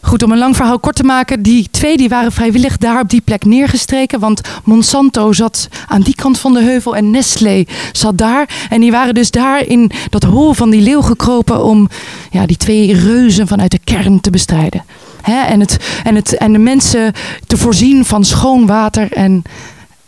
Goed, 0.00 0.22
om 0.22 0.32
een 0.32 0.38
lang 0.38 0.56
verhaal 0.56 0.78
kort 0.78 0.96
te 0.96 1.02
maken. 1.02 1.42
Die 1.42 1.68
twee 1.70 1.96
die 1.96 2.08
waren 2.08 2.32
vrijwillig 2.32 2.76
daar 2.76 3.00
op 3.00 3.08
die 3.08 3.20
plek 3.20 3.44
neergestreken. 3.44 4.20
Want 4.20 4.40
Monsanto 4.64 5.32
zat 5.32 5.68
aan 5.86 6.00
die 6.00 6.14
kant 6.14 6.38
van 6.38 6.52
de 6.52 6.62
heuvel 6.62 6.96
en 6.96 7.10
Nestlé 7.10 7.64
zat 7.92 8.18
daar. 8.18 8.66
En 8.70 8.80
die 8.80 8.90
waren 8.90 9.14
dus 9.14 9.30
daar 9.30 9.66
in 9.66 9.90
dat 10.10 10.22
hol 10.22 10.52
van 10.52 10.70
die 10.70 10.80
leeuw 10.80 11.00
gekropen 11.00 11.64
om 11.64 11.88
ja, 12.30 12.46
die 12.46 12.56
twee 12.56 12.94
reuzen 12.94 13.48
vanuit 13.48 13.70
de 13.70 13.80
kern 13.84 14.20
te 14.20 14.30
bestrijden. 14.30 14.84
en, 15.22 15.60
het, 15.60 15.76
en, 16.04 16.14
het, 16.14 16.36
en 16.36 16.52
de 16.52 16.58
mensen 16.58 17.12
te 17.46 17.56
voorzien 17.56 18.04
van 18.04 18.24
schoon 18.24 18.66
water 18.66 19.12
en, 19.12 19.42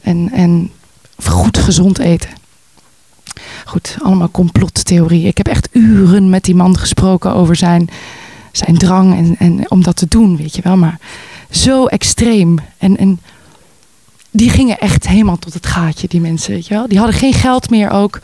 en, 0.01 0.31
en 0.33 0.71
goed 1.25 1.59
gezond 1.59 1.99
eten. 1.99 2.31
Goed, 3.65 3.97
allemaal 4.03 4.31
complottheorie. 4.31 5.27
Ik 5.27 5.37
heb 5.37 5.49
echt 5.49 5.69
uren 5.73 6.31
met 6.31 6.45
die 6.45 6.55
man 6.55 6.79
gesproken 6.79 7.35
over 7.35 7.57
zijn 7.57 7.91
zijn 8.57 8.79
drang 8.79 9.15
en, 9.17 9.37
en 9.39 9.71
om 9.71 9.83
dat 9.83 9.97
te 9.97 10.07
doen, 10.09 10.37
weet 10.37 10.57
je 10.57 10.63
wel. 10.63 10.77
Maar 10.77 10.99
zo 11.51 11.87
extreem. 11.87 12.59
En, 12.79 12.97
en 12.97 13.21
die 14.31 14.51
gingen 14.51 14.79
echt 14.79 15.09
helemaal 15.09 15.39
tot 15.39 15.55
het 15.55 15.67
gaatje, 15.67 16.09
die 16.09 16.21
mensen, 16.21 16.53
weet 16.53 16.67
je 16.67 16.75
wel. 16.75 16.89
Die 16.89 16.99
hadden 16.99 17.17
geen 17.17 17.33
geld 17.33 17.71
meer 17.71 17.91
ook. 17.91 18.21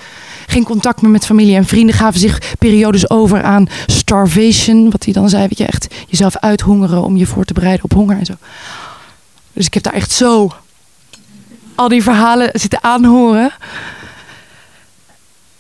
Geen 0.47 0.65
contact 0.65 1.03
meer 1.03 1.11
met 1.11 1.27
familie 1.27 1.57
en 1.57 1.67
vrienden. 1.67 1.95
Gaven 1.95 2.21
zich 2.21 2.55
periodes 2.59 3.11
over 3.11 3.43
aan 3.43 3.69
starvation. 3.87 4.91
Wat 4.91 5.05
hij 5.05 5.13
dan 5.13 5.29
zei, 5.29 5.43
weet 5.43 5.59
je, 5.59 5.67
echt 5.67 5.95
jezelf 6.09 6.37
uithongeren 6.37 7.05
om 7.05 7.17
je 7.17 7.27
voor 7.27 7.45
te 7.45 7.53
bereiden 7.53 7.85
op 7.85 7.93
honger 7.93 8.19
en 8.19 8.27
zo. 8.27 8.35
Dus 9.53 9.67
ik 9.67 9.75
heb 9.75 9.83
daar 9.83 9.93
echt 9.93 10.11
zo 10.11 10.53
al 11.75 11.89
die 11.89 12.03
verhalen 12.03 12.51
zitten 12.53 12.83
aanhoren. 12.83 13.53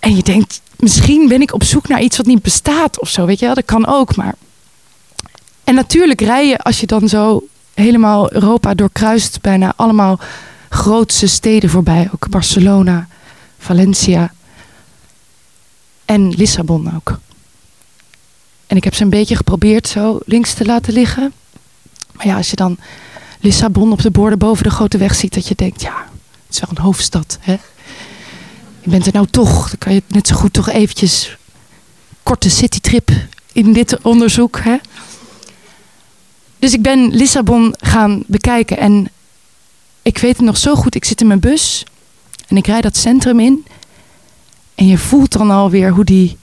En 0.00 0.16
je 0.16 0.22
denkt, 0.22 0.60
misschien 0.76 1.28
ben 1.28 1.40
ik 1.40 1.54
op 1.54 1.64
zoek 1.64 1.88
naar 1.88 2.02
iets 2.02 2.16
wat 2.16 2.26
niet 2.26 2.42
bestaat 2.42 3.00
of 3.00 3.08
zo, 3.08 3.26
weet 3.26 3.38
je 3.38 3.46
wel. 3.46 3.54
Dat 3.54 3.64
kan 3.64 3.86
ook, 3.86 4.16
maar 4.16 4.34
en 5.70 5.76
natuurlijk 5.76 6.20
rij 6.20 6.48
je 6.48 6.58
als 6.58 6.80
je 6.80 6.86
dan 6.86 7.08
zo 7.08 7.46
helemaal 7.74 8.32
Europa 8.32 8.74
doorkruist, 8.74 9.40
bijna 9.40 9.72
allemaal 9.76 10.20
grootste 10.68 11.26
steden 11.26 11.70
voorbij. 11.70 12.08
Ook 12.14 12.28
Barcelona, 12.28 13.08
Valencia 13.58 14.32
en 16.04 16.28
Lissabon 16.28 16.94
ook. 16.96 17.18
En 18.66 18.76
ik 18.76 18.84
heb 18.84 18.94
ze 18.94 19.02
een 19.02 19.10
beetje 19.10 19.36
geprobeerd 19.36 19.88
zo 19.88 20.20
links 20.24 20.54
te 20.54 20.64
laten 20.64 20.92
liggen. 20.92 21.32
Maar 22.12 22.26
ja, 22.26 22.36
als 22.36 22.50
je 22.50 22.56
dan 22.56 22.76
Lissabon 23.40 23.92
op 23.92 24.02
de 24.02 24.10
borden 24.10 24.38
boven 24.38 24.64
de 24.64 24.70
grote 24.70 24.98
weg 24.98 25.14
ziet, 25.14 25.34
dat 25.34 25.48
je 25.48 25.54
denkt, 25.54 25.82
ja, 25.82 26.06
het 26.46 26.54
is 26.54 26.60
wel 26.60 26.70
een 26.70 26.82
hoofdstad. 26.82 27.38
Hè? 27.40 27.56
Je 28.80 28.90
bent 28.90 29.06
er 29.06 29.12
nou 29.12 29.26
toch, 29.26 29.68
dan 29.68 29.78
kan 29.78 29.94
je 29.94 30.02
net 30.06 30.26
zo 30.26 30.34
goed 30.34 30.52
toch 30.52 30.68
eventjes 30.68 31.36
korte 32.22 32.50
citytrip 32.50 33.10
in 33.52 33.72
dit 33.72 34.02
onderzoek. 34.02 34.60
Hè? 34.60 34.76
Dus 36.58 36.72
ik 36.72 36.82
ben 36.82 37.14
Lissabon 37.14 37.74
gaan 37.78 38.22
bekijken. 38.26 38.78
En 38.78 39.10
ik 40.02 40.18
weet 40.18 40.36
het 40.36 40.46
nog 40.46 40.56
zo 40.56 40.74
goed. 40.74 40.94
Ik 40.94 41.04
zit 41.04 41.20
in 41.20 41.26
mijn 41.26 41.40
bus. 41.40 41.84
En 42.48 42.56
ik 42.56 42.66
rijd 42.66 42.82
dat 42.82 42.96
centrum 42.96 43.40
in. 43.40 43.66
En 44.74 44.86
je 44.86 44.98
voelt 44.98 45.32
dan 45.32 45.50
alweer 45.50 45.90
hoe 45.90 46.04
die, 46.04 46.36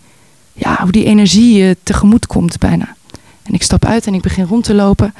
ja, 0.54 0.78
hoe 0.82 0.92
die 0.92 1.06
energie 1.06 1.58
je 1.58 1.78
tegemoet 1.84 2.28
komt 2.28 2.60
bijna. 2.60 2.96
En 3.44 3.54
ik 3.54 3.64
stap 3.64 3.86
uit 3.86 4.08
en 4.08 4.14
ik 4.14 4.22
begin 4.22 4.46
rond 4.46 4.64
te 4.64 4.74
lopen. 4.74 5.14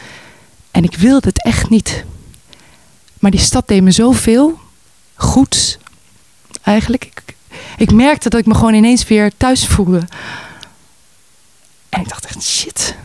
En 0.72 0.84
ik 0.84 0.96
wilde 0.96 1.28
het 1.28 1.44
echt 1.44 1.70
niet. 1.70 2.04
Maar 3.20 3.32
die 3.32 3.40
stad 3.40 3.68
deed 3.68 3.84
me 3.84 3.92
zoveel 3.92 4.60
goed. 5.16 5.80
Eigenlijk. 6.68 7.06
Ik, 7.06 7.36
ik 7.78 7.92
merkte 7.92 8.30
dat 8.30 8.40
ik 8.40 8.46
me 8.46 8.54
gewoon 8.54 8.74
ineens 8.74 9.08
weer 9.08 9.32
thuis 9.38 9.68
voelde. 9.68 10.02
En 11.90 12.02
ik 12.02 12.10
dacht 12.10 12.26
echt, 12.26 12.44
shit 12.44 12.96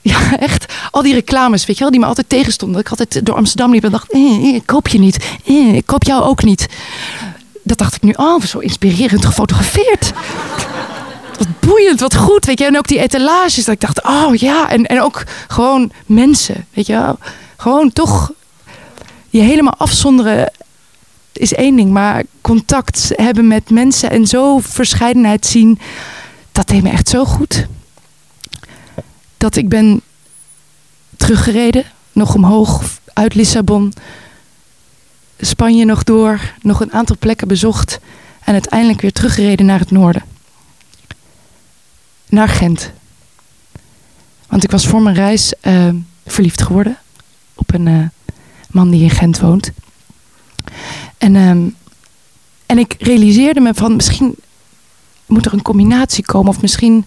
Ja, 0.00 0.38
echt. 0.38 0.72
Al 0.90 1.02
die 1.02 1.14
reclames, 1.14 1.66
weet 1.66 1.76
je 1.76 1.82
wel, 1.82 1.92
die 1.92 2.00
me 2.00 2.06
altijd 2.06 2.28
tegenstonden. 2.28 2.76
Dat 2.76 2.92
ik 2.92 2.98
altijd 2.98 3.26
door 3.26 3.34
Amsterdam 3.34 3.72
liep 3.72 3.84
en 3.84 3.90
dacht, 3.90 4.12
eh, 4.12 4.20
eh, 4.20 4.54
ik 4.54 4.66
koop 4.66 4.88
je 4.88 4.98
niet. 4.98 5.38
Eh, 5.44 5.74
ik 5.74 5.86
koop 5.86 6.04
jou 6.04 6.22
ook 6.22 6.42
niet. 6.42 6.68
Dat 7.62 7.78
dacht 7.78 7.94
ik 7.94 8.02
nu, 8.02 8.12
oh, 8.16 8.42
zo 8.42 8.58
inspirerend 8.58 9.24
gefotografeerd. 9.24 10.12
Wat 11.38 11.60
boeiend, 11.60 12.00
wat 12.00 12.16
goed, 12.16 12.46
weet 12.46 12.58
je. 12.58 12.64
En 12.64 12.78
ook 12.78 12.88
die 12.88 13.00
etalages, 13.00 13.64
dat 13.64 13.74
ik 13.74 13.80
dacht, 13.80 14.02
oh 14.02 14.34
ja. 14.34 14.70
En, 14.70 14.86
en 14.86 15.02
ook 15.02 15.24
gewoon 15.48 15.92
mensen, 16.06 16.66
weet 16.74 16.86
je 16.86 16.92
wel. 16.92 17.18
Gewoon 17.56 17.92
toch 17.92 18.32
je 19.28 19.40
helemaal 19.40 19.74
afzonderen 19.76 20.52
is 21.40 21.54
één 21.54 21.76
ding. 21.76 21.90
Maar 21.90 22.24
contact 22.40 23.12
hebben 23.14 23.46
met 23.46 23.70
mensen 23.70 24.10
en 24.10 24.26
zo 24.26 24.58
verscheidenheid 24.58 25.46
zien, 25.46 25.78
dat 26.52 26.68
deed 26.68 26.82
me 26.82 26.90
echt 26.90 27.08
zo 27.08 27.24
goed 27.24 27.66
dat 29.36 29.56
ik 29.56 29.68
ben 29.68 30.00
teruggereden, 31.16 31.84
nog 32.12 32.34
omhoog 32.34 33.00
uit 33.12 33.34
Lissabon, 33.34 33.92
Spanje 35.38 35.84
nog 35.84 36.02
door, 36.02 36.40
nog 36.62 36.80
een 36.80 36.92
aantal 36.92 37.16
plekken 37.18 37.48
bezocht 37.48 37.98
en 38.44 38.52
uiteindelijk 38.52 39.00
weer 39.00 39.12
teruggereden 39.12 39.66
naar 39.66 39.78
het 39.78 39.90
noorden. 39.90 40.22
Naar 42.28 42.48
Gent. 42.48 42.90
Want 44.48 44.64
ik 44.64 44.70
was 44.70 44.86
voor 44.86 45.02
mijn 45.02 45.16
reis 45.16 45.54
uh, 45.62 45.88
verliefd 46.26 46.62
geworden 46.62 46.98
op 47.54 47.74
een 47.74 47.86
uh, 47.86 48.06
man 48.70 48.90
die 48.90 49.02
in 49.02 49.10
Gent 49.10 49.40
woont. 49.40 49.70
En, 51.18 51.34
uh, 51.34 51.50
en 52.66 52.78
ik 52.78 52.94
realiseerde 52.98 53.60
me 53.60 53.74
van 53.74 53.96
misschien 53.96 54.34
moet 55.26 55.46
er 55.46 55.52
een 55.52 55.62
combinatie 55.62 56.24
komen 56.24 56.50
of 56.50 56.60
misschien 56.60 57.04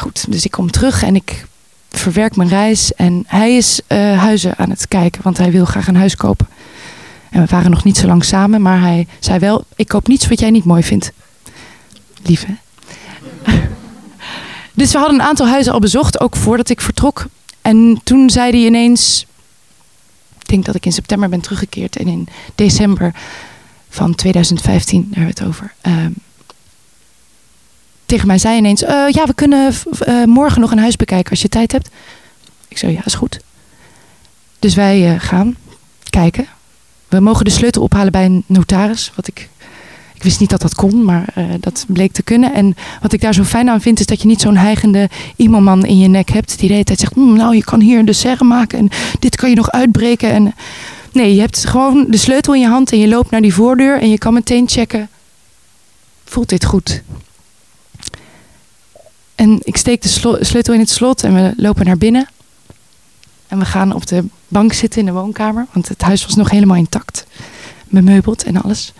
Goed, 0.00 0.32
dus 0.32 0.44
ik 0.44 0.50
kom 0.50 0.70
terug 0.70 1.02
en 1.02 1.14
ik 1.14 1.46
verwerk 1.88 2.36
mijn 2.36 2.48
reis. 2.48 2.94
En 2.94 3.24
hij 3.26 3.56
is 3.56 3.80
uh, 3.88 4.18
huizen 4.18 4.58
aan 4.58 4.70
het 4.70 4.88
kijken, 4.88 5.22
want 5.22 5.38
hij 5.38 5.50
wil 5.50 5.64
graag 5.64 5.86
een 5.86 5.96
huis 5.96 6.16
kopen. 6.16 6.48
En 7.30 7.40
we 7.40 7.46
waren 7.50 7.70
nog 7.70 7.84
niet 7.84 7.96
zo 7.96 8.06
lang 8.06 8.24
samen, 8.24 8.62
maar 8.62 8.80
hij 8.80 9.06
zei 9.18 9.38
wel: 9.38 9.64
Ik 9.76 9.88
koop 9.88 10.08
niets 10.08 10.28
wat 10.28 10.40
jij 10.40 10.50
niet 10.50 10.64
mooi 10.64 10.82
vindt. 10.82 11.12
Lief, 12.22 12.46
hè? 12.46 12.54
dus 14.74 14.92
we 14.92 14.98
hadden 14.98 15.18
een 15.20 15.26
aantal 15.26 15.46
huizen 15.46 15.72
al 15.72 15.78
bezocht, 15.78 16.20
ook 16.20 16.36
voordat 16.36 16.68
ik 16.68 16.80
vertrok. 16.80 17.26
En 17.62 18.00
toen 18.04 18.30
zei 18.30 18.50
hij 18.50 18.66
ineens: 18.66 19.26
denk 20.50 20.64
dat 20.64 20.74
ik 20.74 20.86
in 20.86 20.92
september 20.92 21.28
ben 21.28 21.40
teruggekeerd. 21.40 21.96
En 21.96 22.06
in 22.06 22.28
december 22.54 23.14
van 23.88 24.14
2015, 24.14 25.00
daar 25.10 25.24
hebben 25.24 25.34
we 25.34 25.40
het 25.40 25.48
over. 25.48 25.72
Uh, 25.86 26.06
tegen 28.06 28.26
mij 28.26 28.38
zei 28.38 28.56
ineens: 28.56 28.82
uh, 28.82 29.08
Ja, 29.08 29.26
we 29.26 29.34
kunnen 29.34 29.72
uh, 30.08 30.24
morgen 30.24 30.60
nog 30.60 30.70
een 30.70 30.78
huis 30.78 30.96
bekijken 30.96 31.30
als 31.30 31.42
je 31.42 31.48
tijd 31.48 31.72
hebt. 31.72 31.90
Ik 32.68 32.78
zei: 32.78 32.92
Ja, 32.92 33.04
is 33.04 33.14
goed. 33.14 33.40
Dus 34.58 34.74
wij 34.74 35.12
uh, 35.12 35.20
gaan 35.20 35.56
kijken. 36.10 36.46
We 37.08 37.20
mogen 37.20 37.44
de 37.44 37.50
sleutel 37.50 37.82
ophalen 37.82 38.12
bij 38.12 38.24
een 38.24 38.44
notaris. 38.46 39.12
Wat 39.14 39.26
ik, 39.26 39.48
ik 40.20 40.26
wist 40.26 40.40
niet 40.40 40.50
dat 40.50 40.60
dat 40.60 40.74
kon, 40.74 41.04
maar 41.04 41.34
dat 41.60 41.84
bleek 41.88 42.12
te 42.12 42.22
kunnen. 42.22 42.54
En 42.54 42.76
wat 43.02 43.12
ik 43.12 43.20
daar 43.20 43.34
zo 43.34 43.44
fijn 43.44 43.68
aan 43.68 43.80
vind, 43.80 44.00
is 44.00 44.06
dat 44.06 44.20
je 44.20 44.26
niet 44.26 44.40
zo'n 44.40 44.56
heigende 44.56 45.08
iemand 45.36 45.84
in 45.84 45.98
je 45.98 46.08
nek 46.08 46.30
hebt. 46.30 46.58
Die 46.58 46.66
de 46.66 46.72
hele 46.72 46.84
tijd 46.84 46.98
zegt: 46.98 47.14
hm, 47.14 47.32
Nou, 47.32 47.54
je 47.54 47.64
kan 47.64 47.80
hier 47.80 47.98
een 47.98 48.04
dessert 48.04 48.40
maken 48.40 48.78
en 48.78 48.88
dit 49.18 49.36
kan 49.36 49.50
je 49.50 49.56
nog 49.56 49.70
uitbreken. 49.70 50.30
En, 50.30 50.54
nee, 51.12 51.34
je 51.34 51.40
hebt 51.40 51.66
gewoon 51.66 52.06
de 52.08 52.16
sleutel 52.16 52.54
in 52.54 52.60
je 52.60 52.66
hand 52.66 52.92
en 52.92 52.98
je 52.98 53.08
loopt 53.08 53.30
naar 53.30 53.40
die 53.40 53.54
voordeur 53.54 54.00
en 54.00 54.10
je 54.10 54.18
kan 54.18 54.34
meteen 54.34 54.68
checken: 54.68 55.08
Voelt 56.24 56.48
dit 56.48 56.64
goed? 56.64 57.02
En 59.34 59.58
ik 59.62 59.76
steek 59.76 60.02
de 60.02 60.08
sleutel 60.40 60.74
in 60.74 60.80
het 60.80 60.90
slot 60.90 61.24
en 61.24 61.34
we 61.34 61.52
lopen 61.56 61.86
naar 61.86 61.98
binnen. 61.98 62.28
En 63.48 63.58
we 63.58 63.64
gaan 63.64 63.92
op 63.92 64.06
de 64.06 64.24
bank 64.48 64.72
zitten 64.72 65.00
in 65.00 65.06
de 65.06 65.12
woonkamer, 65.12 65.66
want 65.72 65.88
het 65.88 66.02
huis 66.02 66.24
was 66.24 66.34
nog 66.34 66.50
helemaal 66.50 66.76
intact. 66.76 67.26
Bemeubeld 67.88 68.44
en 68.44 68.62
alles. 68.62 68.92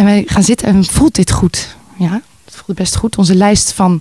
En 0.00 0.06
wij 0.06 0.22
gaan 0.26 0.42
zitten 0.42 0.68
en 0.68 0.84
voelt 0.84 1.14
dit 1.14 1.30
goed. 1.30 1.76
Ja, 1.96 2.20
het 2.44 2.54
voelde 2.54 2.74
best 2.74 2.96
goed. 2.96 3.18
Onze 3.18 3.34
lijst 3.34 3.72
van 3.72 4.00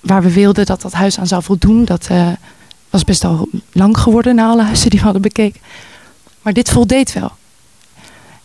waar 0.00 0.22
we 0.22 0.32
wilden 0.32 0.66
dat 0.66 0.82
dat 0.82 0.92
huis 0.92 1.18
aan 1.18 1.26
zou 1.26 1.42
voldoen, 1.42 1.84
dat 1.84 2.08
uh, 2.10 2.28
was 2.90 3.04
best 3.04 3.24
al 3.24 3.48
lang 3.72 3.98
geworden 3.98 4.34
na 4.34 4.48
alle 4.48 4.62
huizen 4.62 4.90
die 4.90 4.98
we 4.98 5.04
hadden 5.04 5.22
bekeken. 5.22 5.60
Maar 6.42 6.52
dit 6.52 6.70
voldeed 6.70 7.12
wel. 7.12 7.32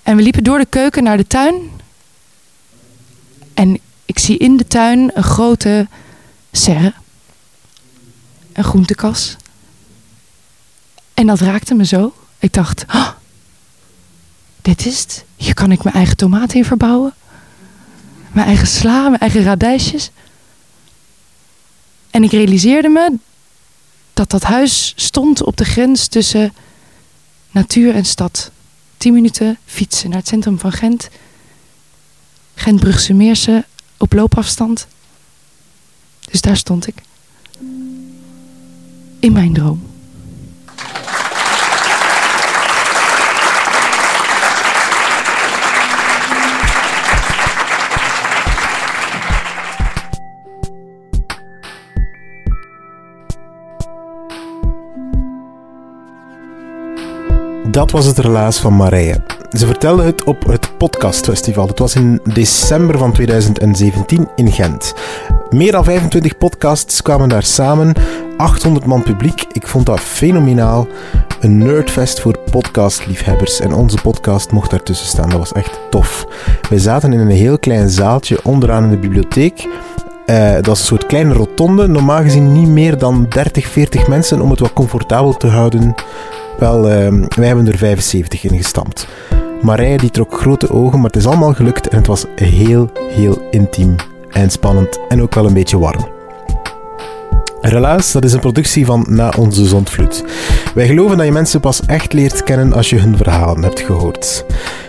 En 0.03 0.15
we 0.15 0.21
liepen 0.21 0.43
door 0.43 0.57
de 0.57 0.65
keuken 0.65 1.03
naar 1.03 1.17
de 1.17 1.27
tuin. 1.27 1.55
En 3.53 3.79
ik 4.05 4.19
zie 4.19 4.37
in 4.37 4.57
de 4.57 4.67
tuin 4.67 5.11
een 5.13 5.23
grote 5.23 5.87
serre. 6.51 6.93
Een 8.51 8.63
groentekas. 8.63 9.35
En 11.13 11.27
dat 11.27 11.39
raakte 11.39 11.73
me 11.73 11.85
zo. 11.85 12.13
Ik 12.39 12.53
dacht, 12.53 12.85
oh, 12.87 13.09
dit 14.61 14.85
is 14.85 14.99
het. 14.99 15.25
Hier 15.43 15.53
kan 15.53 15.71
ik 15.71 15.83
mijn 15.83 15.95
eigen 15.95 16.17
tomaten 16.17 16.57
in 16.57 16.65
verbouwen. 16.65 17.13
Mijn 18.31 18.47
eigen 18.47 18.67
sla, 18.67 19.09
mijn 19.09 19.21
eigen 19.21 19.43
radijsjes. 19.43 20.11
En 22.09 22.23
ik 22.23 22.31
realiseerde 22.31 22.89
me 22.89 23.15
dat 24.13 24.29
dat 24.29 24.43
huis 24.43 24.93
stond 24.95 25.43
op 25.43 25.57
de 25.57 25.65
grens 25.65 26.07
tussen 26.07 26.53
natuur 27.51 27.95
en 27.95 28.05
stad. 28.05 28.51
Tien 28.97 29.13
minuten 29.13 29.57
fietsen 29.65 30.09
naar 30.09 30.19
het 30.19 30.27
centrum 30.27 30.59
van 30.59 30.71
Gent. 30.71 31.09
Gent-Brugse 32.55 33.13
Meersen 33.13 33.65
op 33.97 34.13
loopafstand. 34.13 34.87
Dus 36.19 36.41
daar 36.41 36.57
stond 36.57 36.87
ik. 36.87 36.95
In 39.19 39.33
mijn 39.33 39.53
droom. 39.53 39.92
Dat 57.73 57.91
was 57.91 58.05
het 58.05 58.17
relaas 58.17 58.59
van 58.59 58.75
Marije. 58.75 59.21
Ze 59.51 59.65
vertelde 59.65 60.03
het 60.03 60.23
op 60.23 60.45
het 60.45 60.77
podcastfestival. 60.77 61.67
Het 61.67 61.79
was 61.79 61.95
in 61.95 62.19
december 62.33 62.97
van 62.97 63.11
2017 63.11 64.27
in 64.35 64.51
Gent. 64.51 64.93
Meer 65.49 65.71
dan 65.71 65.83
25 65.83 66.37
podcasts 66.37 67.01
kwamen 67.01 67.29
daar 67.29 67.43
samen. 67.43 67.93
800 68.37 68.85
man 68.85 69.03
publiek. 69.03 69.45
Ik 69.51 69.67
vond 69.67 69.85
dat 69.85 69.99
fenomenaal. 69.99 70.87
Een 71.39 71.57
nerdfest 71.57 72.19
voor 72.19 72.37
podcastliefhebbers. 72.51 73.59
En 73.59 73.73
onze 73.73 73.97
podcast 74.01 74.51
mocht 74.51 74.69
daartussen 74.69 75.07
staan. 75.07 75.29
Dat 75.29 75.39
was 75.39 75.51
echt 75.51 75.79
tof. 75.89 76.27
Wij 76.69 76.79
zaten 76.79 77.13
in 77.13 77.19
een 77.19 77.29
heel 77.29 77.59
klein 77.59 77.89
zaaltje 77.89 78.39
onderaan 78.43 78.83
in 78.83 78.89
de 78.89 78.97
bibliotheek. 78.97 79.67
Uh, 80.25 80.53
dat 80.53 80.67
is 80.67 80.79
een 80.79 80.85
soort 80.85 81.05
kleine 81.05 81.33
rotonde. 81.33 81.87
Normaal 81.87 82.21
gezien 82.21 82.51
niet 82.51 82.69
meer 82.69 82.97
dan 82.97 83.25
30, 83.29 83.67
40 83.67 84.07
mensen 84.07 84.41
om 84.41 84.49
het 84.49 84.59
wat 84.59 84.73
comfortabel 84.73 85.37
te 85.37 85.47
houden. 85.47 85.95
Wel, 86.57 86.77
uh, 86.77 87.25
wij 87.35 87.47
hebben 87.47 87.67
er 87.67 87.77
75 87.77 88.43
in 88.43 88.57
gestampt. 88.57 89.07
Marije 89.61 89.97
die 89.97 90.09
trok 90.09 90.39
grote 90.39 90.69
ogen, 90.69 90.97
maar 90.97 91.09
het 91.09 91.15
is 91.15 91.25
allemaal 91.25 91.53
gelukt 91.53 91.87
en 91.87 91.97
het 91.97 92.07
was 92.07 92.25
heel, 92.35 92.89
heel 93.09 93.47
intiem 93.51 93.95
en 94.29 94.49
spannend 94.49 94.99
en 95.07 95.21
ook 95.21 95.33
wel 95.33 95.45
een 95.45 95.53
beetje 95.53 95.79
warm. 95.79 96.11
Relaas, 97.61 98.11
dat 98.11 98.23
is 98.23 98.33
een 98.33 98.39
productie 98.39 98.85
van 98.85 99.05
Na 99.09 99.33
Onze 99.37 99.65
Zondvloed. 99.65 100.23
Wij 100.75 100.87
geloven 100.87 101.17
dat 101.17 101.25
je 101.25 101.31
mensen 101.31 101.59
pas 101.59 101.85
echt 101.85 102.13
leert 102.13 102.43
kennen 102.43 102.73
als 102.73 102.89
je 102.89 102.99
hun 102.99 103.17
verhalen 103.17 103.63
hebt 103.63 103.79
gehoord. 103.79 104.45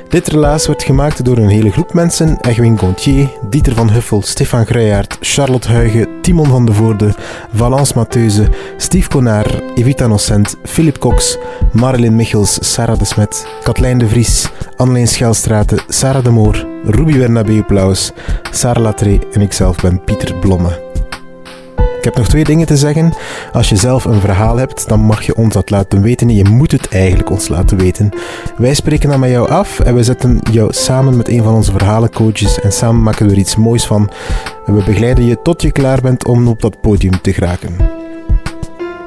Dit 0.09 0.29
relaas 0.29 0.67
werd 0.67 0.83
gemaakt 0.83 1.25
door 1.25 1.37
een 1.37 1.49
hele 1.49 1.71
groep 1.71 1.93
mensen. 1.93 2.39
Egwin 2.41 2.79
Gontier, 2.79 3.29
Dieter 3.51 3.75
van 3.75 3.91
Huffel, 3.91 4.23
Stefan 4.23 4.67
Gruijaert, 4.67 5.17
Charlotte 5.21 5.69
Huigen, 5.69 6.09
Timon 6.25 6.49
van 6.49 6.65
de 6.65 6.73
Voorde, 6.73 7.15
Valence 7.53 7.93
Matheuze, 7.97 8.49
Steve 8.77 9.09
Konar, 9.09 9.47
Evita 9.75 10.07
Nocent, 10.07 10.57
Philip 10.63 10.99
Cox, 10.99 11.39
Marilyn 11.73 12.17
Michels, 12.17 12.59
Sarah 12.61 12.99
de 12.99 13.05
Smet, 13.05 13.47
Katlijn 13.63 13.99
de 13.99 14.09
Vries, 14.09 14.49
Anneleen 14.77 15.09
Schelstraten, 15.09 15.79
Sarah 15.89 16.25
de 16.25 16.31
Moor, 16.31 16.67
Ruby 16.85 17.19
Bernabeu 17.19 17.63
Plaus, 17.63 18.13
Sarah 18.51 18.83
Latré 18.83 19.21
en 19.33 19.41
ikzelf 19.41 19.83
ben 19.83 20.05
Pieter 20.05 20.39
Blomme. 20.41 20.84
Ik 22.05 22.11
heb 22.11 22.19
nog 22.19 22.29
twee 22.29 22.45
dingen 22.45 22.67
te 22.67 22.77
zeggen. 22.77 23.13
Als 23.53 23.69
je 23.69 23.77
zelf 23.77 24.05
een 24.05 24.21
verhaal 24.21 24.57
hebt, 24.57 24.89
dan 24.89 25.01
mag 25.01 25.23
je 25.23 25.37
ons 25.37 25.55
dat 25.55 25.71
laten 25.71 26.03
weten. 26.03 26.29
Je 26.29 26.45
moet 26.45 26.73
het 26.73 26.89
eigenlijk 26.89 27.31
ons 27.31 27.49
laten 27.49 27.77
weten. 27.79 28.11
Wij 28.57 28.75
spreken 28.75 29.09
dan 29.09 29.21
met 29.21 29.31
jou 29.31 29.51
af 29.51 29.81
en 29.81 29.95
we 29.95 30.03
zetten 30.03 30.39
jou 30.51 30.73
samen 30.73 31.17
met 31.17 31.29
een 31.29 31.43
van 31.43 31.55
onze 31.55 31.73
verhalencoaches 31.73 32.61
en 32.61 32.73
samen 32.73 33.03
maken 33.03 33.27
we 33.27 33.33
er 33.33 33.39
iets 33.39 33.57
moois 33.57 33.87
van. 33.87 34.11
we 34.67 34.83
begeleiden 34.85 35.27
je 35.27 35.43
tot 35.43 35.63
je 35.63 35.73
klaar 35.73 36.01
bent 36.01 36.27
om 36.27 36.49
op 36.49 36.61
dat 36.61 36.81
podium 36.81 37.21
te 37.21 37.33
geraken. 37.33 38.04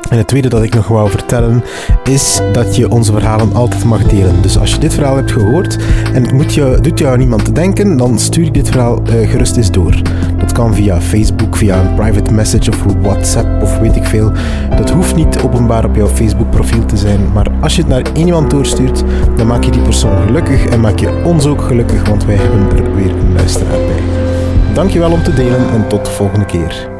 En 0.09 0.17
het 0.17 0.27
tweede 0.27 0.49
dat 0.49 0.63
ik 0.63 0.73
nog 0.73 0.87
wou 0.87 1.09
vertellen 1.09 1.63
is 2.03 2.41
dat 2.53 2.75
je 2.75 2.89
onze 2.89 3.11
verhalen 3.11 3.53
altijd 3.53 3.83
mag 3.83 4.03
delen. 4.03 4.41
Dus 4.41 4.57
als 4.57 4.73
je 4.73 4.79
dit 4.79 4.93
verhaal 4.93 5.15
hebt 5.15 5.31
gehoord 5.31 5.77
en 6.13 6.23
het 6.23 6.31
moet 6.31 6.53
je, 6.53 6.77
doet 6.81 6.99
jou 6.99 7.13
aan 7.13 7.21
iemand 7.21 7.45
te 7.45 7.51
denken, 7.51 7.97
dan 7.97 8.19
stuur 8.19 8.45
ik 8.45 8.53
dit 8.53 8.69
verhaal 8.69 9.01
uh, 9.09 9.29
gerust 9.29 9.57
eens 9.57 9.71
door. 9.71 10.01
Dat 10.37 10.51
kan 10.51 10.75
via 10.75 11.01
Facebook, 11.01 11.57
via 11.57 11.79
een 11.79 11.95
private 11.95 12.33
message 12.33 12.69
of 12.69 12.83
WhatsApp 13.01 13.61
of 13.61 13.79
weet 13.79 13.95
ik 13.95 14.05
veel. 14.05 14.31
Dat 14.77 14.89
hoeft 14.89 15.15
niet 15.15 15.39
openbaar 15.41 15.85
op 15.85 15.95
jouw 15.95 16.07
Facebook 16.07 16.49
profiel 16.49 16.85
te 16.85 16.97
zijn, 16.97 17.19
maar 17.33 17.47
als 17.61 17.75
je 17.75 17.81
het 17.81 17.89
naar 17.89 18.05
iemand 18.13 18.49
doorstuurt, 18.49 19.03
dan 19.35 19.47
maak 19.47 19.63
je 19.63 19.71
die 19.71 19.81
persoon 19.81 20.21
gelukkig 20.25 20.65
en 20.65 20.81
maak 20.81 20.99
je 20.99 21.21
ons 21.23 21.45
ook 21.45 21.61
gelukkig, 21.61 22.07
want 22.07 22.25
wij 22.25 22.35
hebben 22.35 22.77
er 22.77 22.95
weer 22.95 23.11
een 23.11 23.33
luisteraar 23.33 23.77
bij. 23.77 24.03
Dankjewel 24.73 25.11
om 25.11 25.23
te 25.23 25.33
delen 25.33 25.69
en 25.73 25.87
tot 25.87 26.05
de 26.05 26.11
volgende 26.11 26.45
keer. 26.45 26.96